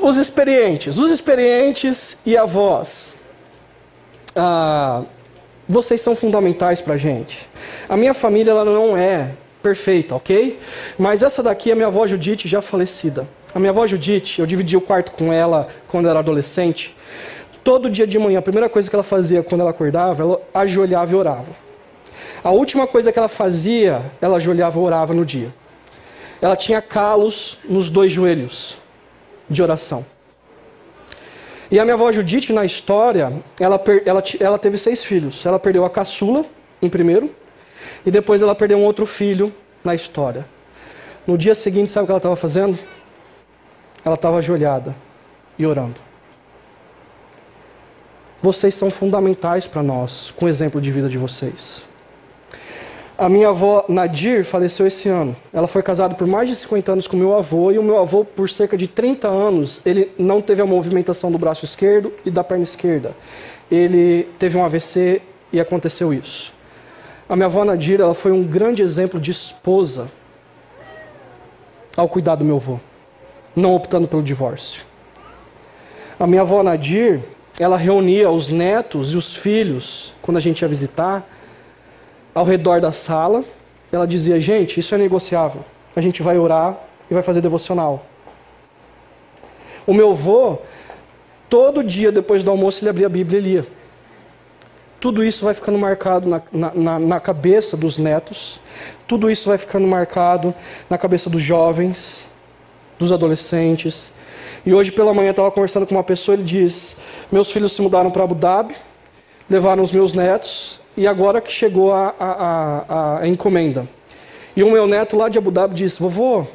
[0.01, 3.15] os experientes, os experientes e avós.
[4.35, 5.03] Ah,
[5.67, 7.49] vocês são fundamentais para gente.
[7.87, 9.31] A minha família ela não é
[9.63, 10.59] perfeita, ok?
[10.97, 13.27] Mas essa daqui é a minha avó Judite, já falecida.
[13.53, 16.95] A minha avó Judite, eu dividi o quarto com ela quando era adolescente.
[17.65, 21.11] Todo dia de manhã, a primeira coisa que ela fazia quando ela acordava, ela ajoelhava
[21.11, 21.51] e orava.
[22.43, 25.51] A última coisa que ela fazia, ela ajoelhava e orava no dia.
[26.39, 28.77] Ela tinha calos nos dois joelhos
[29.49, 30.05] de oração.
[31.71, 35.43] E a minha avó Judite, na história, ela, ela, ela teve seis filhos.
[35.43, 36.45] Ela perdeu a caçula,
[36.79, 37.33] em primeiro,
[38.05, 39.51] e depois ela perdeu um outro filho
[39.83, 40.45] na história.
[41.25, 42.77] No dia seguinte, sabe o que ela estava fazendo?
[44.05, 44.95] Ela estava ajoelhada
[45.57, 45.99] e orando.
[48.45, 51.83] Vocês são fundamentais para nós, com o exemplo de vida de vocês.
[53.17, 55.35] A minha avó Nadir faleceu esse ano.
[55.51, 58.23] Ela foi casada por mais de 50 anos com meu avô e o meu avô,
[58.23, 62.43] por cerca de 30 anos, ele não teve a movimentação do braço esquerdo e da
[62.43, 63.15] perna esquerda.
[63.71, 66.53] Ele teve um AVC e aconteceu isso.
[67.27, 70.07] A minha avó Nadir, ela foi um grande exemplo de esposa
[71.97, 72.79] ao cuidar do meu avô,
[73.55, 74.83] não optando pelo divórcio.
[76.19, 77.23] A minha avó Nadir,
[77.59, 81.27] ela reunia os netos e os filhos quando a gente ia visitar
[82.33, 83.43] ao redor da sala.
[83.91, 85.63] Ela dizia: Gente, isso é negociável.
[85.95, 86.77] A gente vai orar
[87.09, 88.05] e vai fazer devocional.
[89.87, 90.57] O meu avô,
[91.49, 93.67] todo dia depois do almoço, ele abria a Bíblia e lia.
[94.99, 96.41] Tudo isso vai ficando marcado na,
[96.73, 98.59] na, na cabeça dos netos,
[99.07, 100.53] tudo isso vai ficando marcado
[100.89, 102.25] na cabeça dos jovens,
[102.97, 104.11] dos adolescentes.
[104.65, 106.97] E hoje pela manhã estava conversando com uma pessoa, ele diz:
[107.31, 108.75] Meus filhos se mudaram para Abu Dhabi,
[109.49, 113.87] levaram os meus netos, e agora que chegou a, a, a, a encomenda.
[114.55, 116.47] E o meu neto lá de Abu Dhabi disse: Vovô,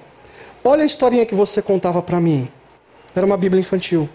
[0.65, 2.49] olha a historinha que você contava para mim.
[3.15, 4.09] Era uma Bíblia infantil.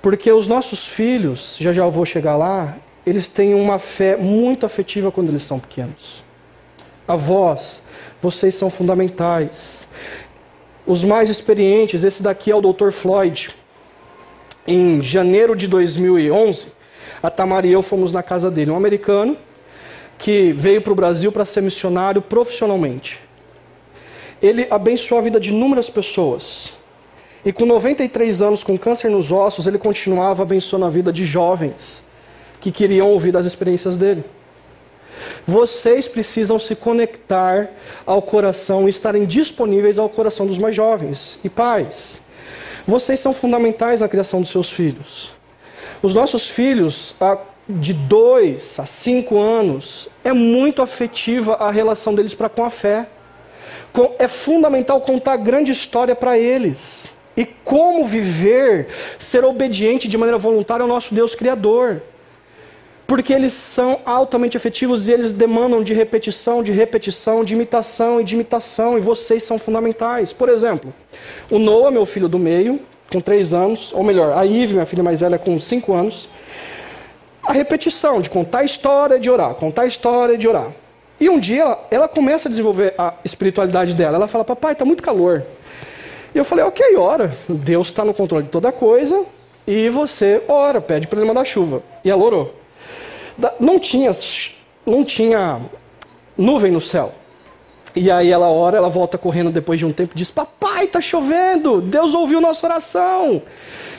[0.00, 4.64] Porque os nossos filhos, já já eu vou chegar lá, eles têm uma fé muito
[4.64, 6.24] afetiva quando eles são pequenos.
[7.06, 7.82] Avós,
[8.20, 9.86] vocês são fundamentais.
[10.86, 12.90] Os mais experientes, esse daqui é o Dr.
[12.92, 13.50] Floyd.
[14.66, 16.68] Em janeiro de 2011,
[17.20, 19.36] a Tamara e eu fomos na casa dele, um americano
[20.16, 23.20] que veio para o Brasil para ser missionário profissionalmente.
[24.40, 26.74] Ele abençoou a vida de inúmeras pessoas.
[27.44, 32.04] E com 93 anos, com câncer nos ossos, ele continuava abençoando a vida de jovens
[32.60, 34.24] que queriam ouvir das experiências dele.
[35.46, 37.70] Vocês precisam se conectar
[38.04, 41.38] ao coração e estarem disponíveis ao coração dos mais jovens.
[41.42, 42.22] E pais,
[42.86, 45.32] vocês são fundamentais na criação dos seus filhos.
[46.02, 47.14] Os nossos filhos,
[47.68, 53.08] de 2 a 5 anos, é muito afetiva a relação deles para com a fé.
[54.18, 57.10] É fundamental contar grande história para eles.
[57.36, 58.88] E como viver,
[59.18, 62.02] ser obediente de maneira voluntária ao nosso Deus Criador.
[63.06, 68.24] Porque eles são altamente afetivos e eles demandam de repetição, de repetição, de imitação e
[68.24, 70.32] de imitação, e vocês são fundamentais.
[70.32, 70.92] Por exemplo,
[71.50, 72.80] o Noah, meu filho do meio,
[73.10, 76.28] com três anos, ou melhor, a Ive, minha filha mais velha, com cinco anos,
[77.46, 80.72] a repetição de contar história de orar, contar história de orar.
[81.18, 84.16] E um dia ela, ela começa a desenvolver a espiritualidade dela.
[84.16, 85.44] Ela fala, papai, está muito calor.
[86.34, 87.36] E eu falei, ok, ora.
[87.48, 89.24] Deus está no controle de toda coisa
[89.66, 91.82] e você ora, pede para ele mandar chuva.
[92.04, 92.54] E ela orou.
[93.60, 94.10] Não tinha,
[94.84, 95.60] não tinha
[96.36, 97.12] nuvem no céu.
[97.94, 101.00] E aí ela ora, ela volta correndo depois de um tempo e diz: Papai, está
[101.00, 103.42] chovendo, Deus ouviu nossa oração.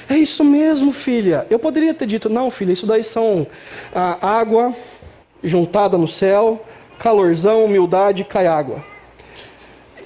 [0.08, 1.48] É isso mesmo, filha.
[1.50, 3.48] Eu poderia ter dito: Não, filha, isso daí são
[3.94, 4.74] a água
[5.44, 6.64] juntada no céu,
[7.00, 8.84] calorzão, humildade, cai água.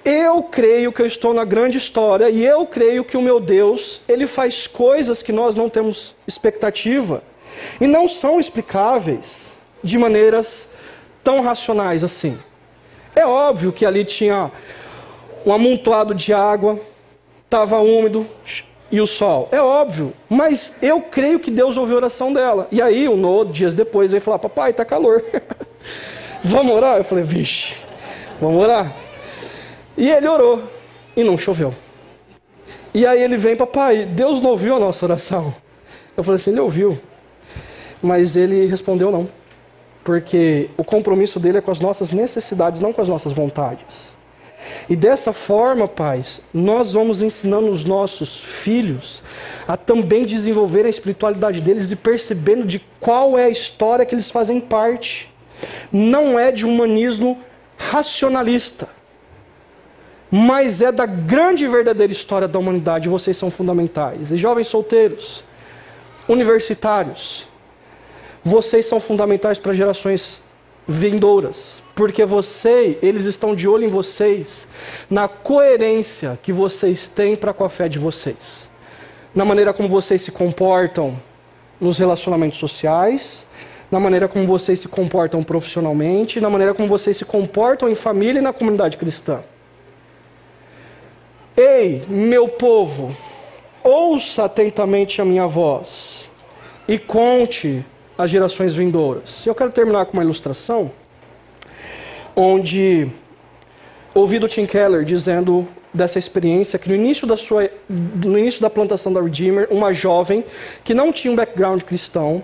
[0.06, 4.02] Eu creio que eu estou na grande história e eu creio que o meu Deus,
[4.08, 7.22] ele faz coisas que nós não temos expectativa
[7.80, 10.70] e não são explicáveis de maneiras
[11.24, 12.38] tão racionais assim.
[13.16, 14.52] É óbvio que ali tinha
[15.46, 16.80] um amontoado de água,
[17.46, 18.28] estava úmido
[18.92, 19.50] e o sol.
[19.52, 22.68] É óbvio, mas eu creio que Deus ouviu a oração dela.
[22.72, 25.24] E aí, um no, dias depois, veio falar: Papai, está calor.
[26.44, 26.98] vamos orar?
[26.98, 27.78] Eu falei: Vixe,
[28.40, 28.94] vamos orar.
[29.98, 30.62] E ele orou
[31.16, 31.74] e não choveu.
[32.94, 35.54] E aí ele vem: Papai, Deus não ouviu a nossa oração.
[36.16, 37.00] Eu falei assim: Ele ouviu,
[38.02, 39.30] mas ele respondeu não
[40.04, 44.18] porque o compromisso dele é com as nossas necessidades, não com as nossas vontades.
[44.88, 49.24] E dessa forma, pais, nós vamos ensinando os nossos filhos
[49.68, 54.30] a também desenvolver a espiritualidade deles e percebendo de qual é a história que eles
[54.30, 55.32] fazem parte.
[55.92, 57.40] Não é de humanismo
[57.78, 58.90] racionalista,
[60.30, 63.10] mas é da grande e verdadeira história da humanidade.
[63.10, 64.32] Vocês são fundamentais.
[64.32, 65.44] E jovens solteiros,
[66.28, 67.48] universitários,
[68.44, 70.42] vocês são fundamentais para gerações
[70.88, 74.68] vindouras, porque você, eles estão de olho em vocês,
[75.10, 78.68] na coerência que vocês têm para com a fé de vocês,
[79.34, 81.18] na maneira como vocês se comportam
[81.80, 83.48] nos relacionamentos sociais,
[83.90, 88.40] na maneira como vocês se comportam profissionalmente, na maneira como vocês se comportam em família
[88.40, 89.42] e na comunidade cristã.
[91.56, 93.16] Ei, meu povo,
[93.84, 96.30] ouça atentamente a minha voz
[96.88, 97.86] e conte
[98.22, 99.46] as gerações vindouras.
[99.48, 100.92] Eu quero terminar com uma ilustração
[102.36, 103.10] onde
[104.14, 108.70] ouvi do Tim Keller dizendo dessa experiência que no início da sua no início da
[108.70, 110.46] plantação da Redeemer, uma jovem
[110.84, 112.44] que não tinha um background cristão,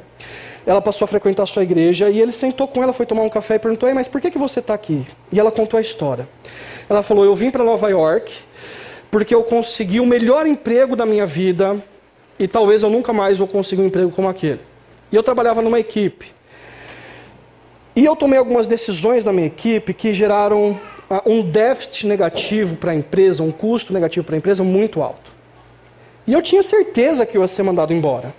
[0.65, 3.29] ela passou a frequentar a sua igreja e ele sentou com ela, foi tomar um
[3.29, 6.27] café e perguntou: "Mas por que que você está aqui?" E ela contou a história.
[6.89, 8.33] Ela falou: "Eu vim para Nova York
[9.11, 11.77] porque eu consegui o melhor emprego da minha vida
[12.39, 14.76] e talvez eu nunca mais vou conseguir um emprego como aquele."
[15.11, 16.33] E eu trabalhava numa equipe.
[17.95, 20.79] E eu tomei algumas decisões na minha equipe que geraram
[21.09, 25.31] uh, um déficit negativo para a empresa, um custo negativo para a empresa muito alto.
[26.27, 28.35] E eu tinha certeza que eu ia ser mandado embora.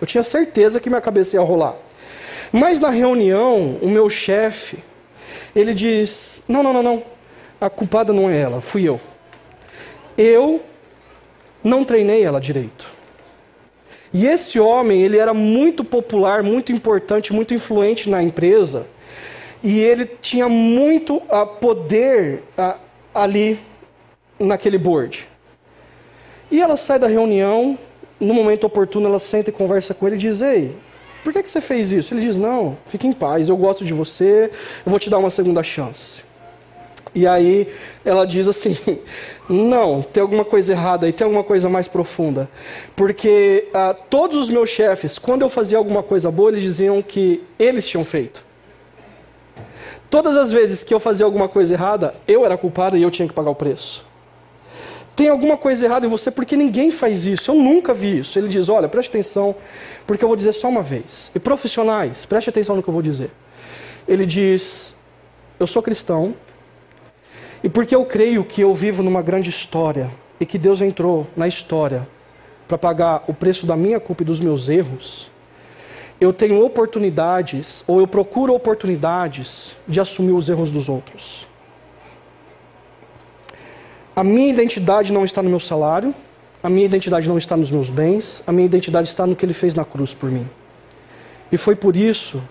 [0.00, 1.76] Eu tinha certeza que minha cabeça ia rolar.
[2.52, 4.82] Mas na reunião, o meu chefe,
[5.54, 7.02] ele diz: Não, não, não, não.
[7.60, 9.00] A culpada não é ela, fui eu.
[10.16, 10.62] Eu
[11.62, 12.90] não treinei ela direito.
[14.12, 18.86] E esse homem, ele era muito popular, muito importante, muito influente na empresa.
[19.62, 22.78] E ele tinha muito uh, poder uh,
[23.14, 23.58] ali
[24.38, 25.28] naquele board.
[26.50, 27.78] E ela sai da reunião,
[28.18, 30.76] no momento oportuno ela senta e conversa com ele e diz: Ei,
[31.22, 32.12] por que, que você fez isso?
[32.12, 34.50] Ele diz: Não, fique em paz, eu gosto de você,
[34.84, 36.22] eu vou te dar uma segunda chance.
[37.14, 37.68] E aí
[38.04, 38.76] ela diz assim:
[39.48, 42.48] não, tem alguma coisa errada e tem alguma coisa mais profunda.
[42.94, 47.42] Porque ah, todos os meus chefes, quando eu fazia alguma coisa boa, eles diziam que
[47.58, 48.44] eles tinham feito.
[50.08, 53.28] Todas as vezes que eu fazia alguma coisa errada, eu era culpada e eu tinha
[53.28, 54.04] que pagar o preço.
[55.14, 57.50] Tem alguma coisa errada em você porque ninguém faz isso.
[57.50, 58.38] Eu nunca vi isso.
[58.38, 59.54] Ele diz: olha, preste atenção,
[60.06, 61.30] porque eu vou dizer só uma vez.
[61.34, 63.30] E profissionais, preste atenção no que eu vou dizer.
[64.08, 64.96] Ele diz:
[65.58, 66.34] eu sou cristão,
[67.62, 71.46] e porque eu creio que eu vivo numa grande história e que Deus entrou na
[71.46, 72.08] história
[72.66, 75.30] para pagar o preço da minha culpa e dos meus erros,
[76.20, 81.46] eu tenho oportunidades, ou eu procuro oportunidades de assumir os erros dos outros.
[84.14, 86.14] A minha identidade não está no meu salário,
[86.62, 89.54] a minha identidade não está nos meus bens, a minha identidade está no que ele
[89.54, 90.46] fez na cruz por mim.
[91.50, 92.42] E foi por isso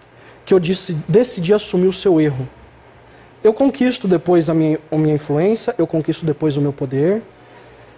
[0.45, 2.47] que eu disse, decidi assumir o seu erro
[3.43, 7.21] eu conquisto depois a minha, a minha influência, eu conquisto depois o meu poder,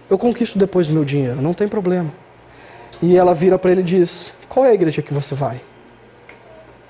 [0.08, 2.12] eu conquisto depois o meu dinheiro, não tem problema.
[3.00, 5.60] E ela vira para ele e diz: Qual é a igreja que você vai?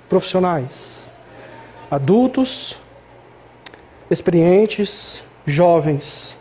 [0.09, 1.11] Profissionais,
[1.91, 2.77] adultos,
[4.11, 6.37] experientes, jovens.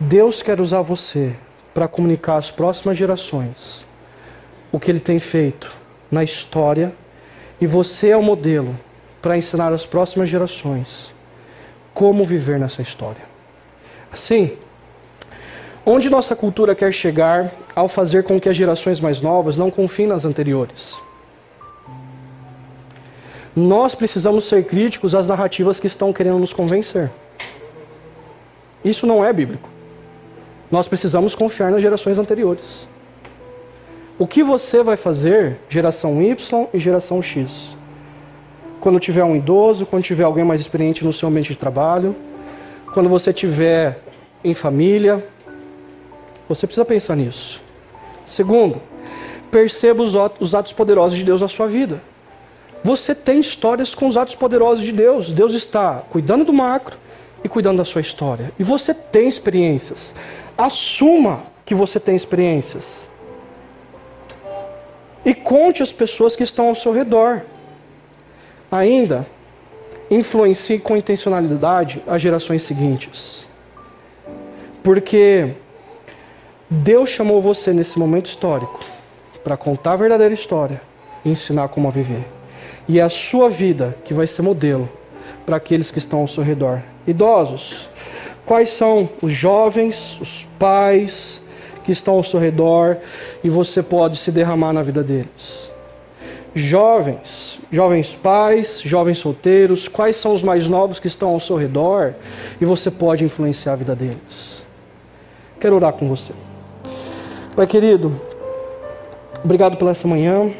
[0.00, 1.34] Deus quer usar você
[1.74, 3.84] para comunicar às próximas gerações
[4.70, 5.70] o que ele tem feito
[6.10, 6.92] na história
[7.60, 8.78] e você é o modelo
[9.22, 11.14] para ensinar às próximas gerações
[11.94, 13.22] como viver nessa história.
[14.12, 14.52] Assim,
[15.86, 20.08] onde nossa cultura quer chegar ao fazer com que as gerações mais novas não confiem
[20.08, 21.00] nas anteriores?
[23.54, 27.10] Nós precisamos ser críticos às narrativas que estão querendo nos convencer.
[28.84, 29.68] Isso não é bíblico.
[30.70, 32.86] Nós precisamos confiar nas gerações anteriores.
[34.18, 37.76] O que você vai fazer, geração Y e geração X?
[38.82, 42.16] Quando tiver um idoso, quando tiver alguém mais experiente no seu ambiente de trabalho,
[42.92, 44.00] quando você tiver
[44.42, 45.24] em família.
[46.48, 47.62] Você precisa pensar nisso.
[48.26, 48.82] Segundo,
[49.52, 52.02] perceba os atos poderosos de Deus na sua vida.
[52.82, 55.30] Você tem histórias com os atos poderosos de Deus.
[55.30, 56.98] Deus está cuidando do macro
[57.44, 58.50] e cuidando da sua história.
[58.58, 60.12] E você tem experiências.
[60.58, 63.08] Assuma que você tem experiências.
[65.24, 67.42] E conte às pessoas que estão ao seu redor.
[68.72, 69.26] Ainda,
[70.10, 73.46] influencie com intencionalidade as gerações seguintes.
[74.82, 75.52] Porque
[76.68, 78.80] Deus chamou você nesse momento histórico
[79.44, 80.80] para contar a verdadeira história
[81.24, 82.26] e ensinar como a viver.
[82.88, 84.88] E é a sua vida que vai ser modelo
[85.46, 86.80] para aqueles que estão ao seu redor.
[87.06, 87.90] Idosos,
[88.44, 91.40] Quais são os jovens, os pais
[91.84, 92.98] que estão ao seu redor
[93.42, 95.71] e você pode se derramar na vida deles?
[96.54, 102.14] Jovens, jovens pais, jovens solteiros, quais são os mais novos que estão ao seu redor
[102.60, 104.62] e você pode influenciar a vida deles?
[105.58, 106.34] Quero orar com você.
[107.56, 108.20] Pai querido,
[109.42, 110.50] obrigado pela essa manhã,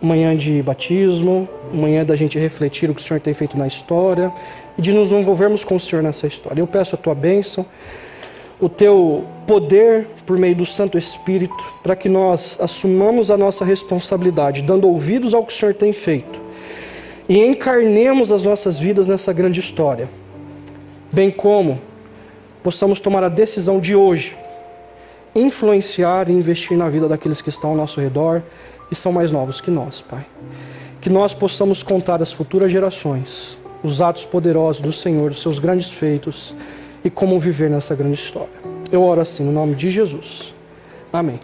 [0.00, 4.32] manhã de batismo, manhã da gente refletir o que o Senhor tem feito na história
[4.76, 6.60] e de nos envolvermos com o Senhor nessa história.
[6.60, 7.64] Eu peço a tua bênção,
[8.62, 14.62] o teu poder por meio do Santo Espírito, para que nós assumamos a nossa responsabilidade,
[14.62, 16.40] dando ouvidos ao que o Senhor tem feito
[17.28, 20.08] e encarnemos as nossas vidas nessa grande história,
[21.10, 21.80] bem como
[22.62, 24.36] possamos tomar a decisão de hoje
[25.34, 28.42] influenciar e investir na vida daqueles que estão ao nosso redor
[28.90, 30.24] e são mais novos que nós, Pai.
[31.00, 35.90] Que nós possamos contar às futuras gerações os atos poderosos do Senhor, os seus grandes
[35.90, 36.54] feitos
[37.04, 38.52] e como viver nessa grande história.
[38.90, 40.54] Eu oro assim no nome de Jesus.
[41.12, 41.40] Amém.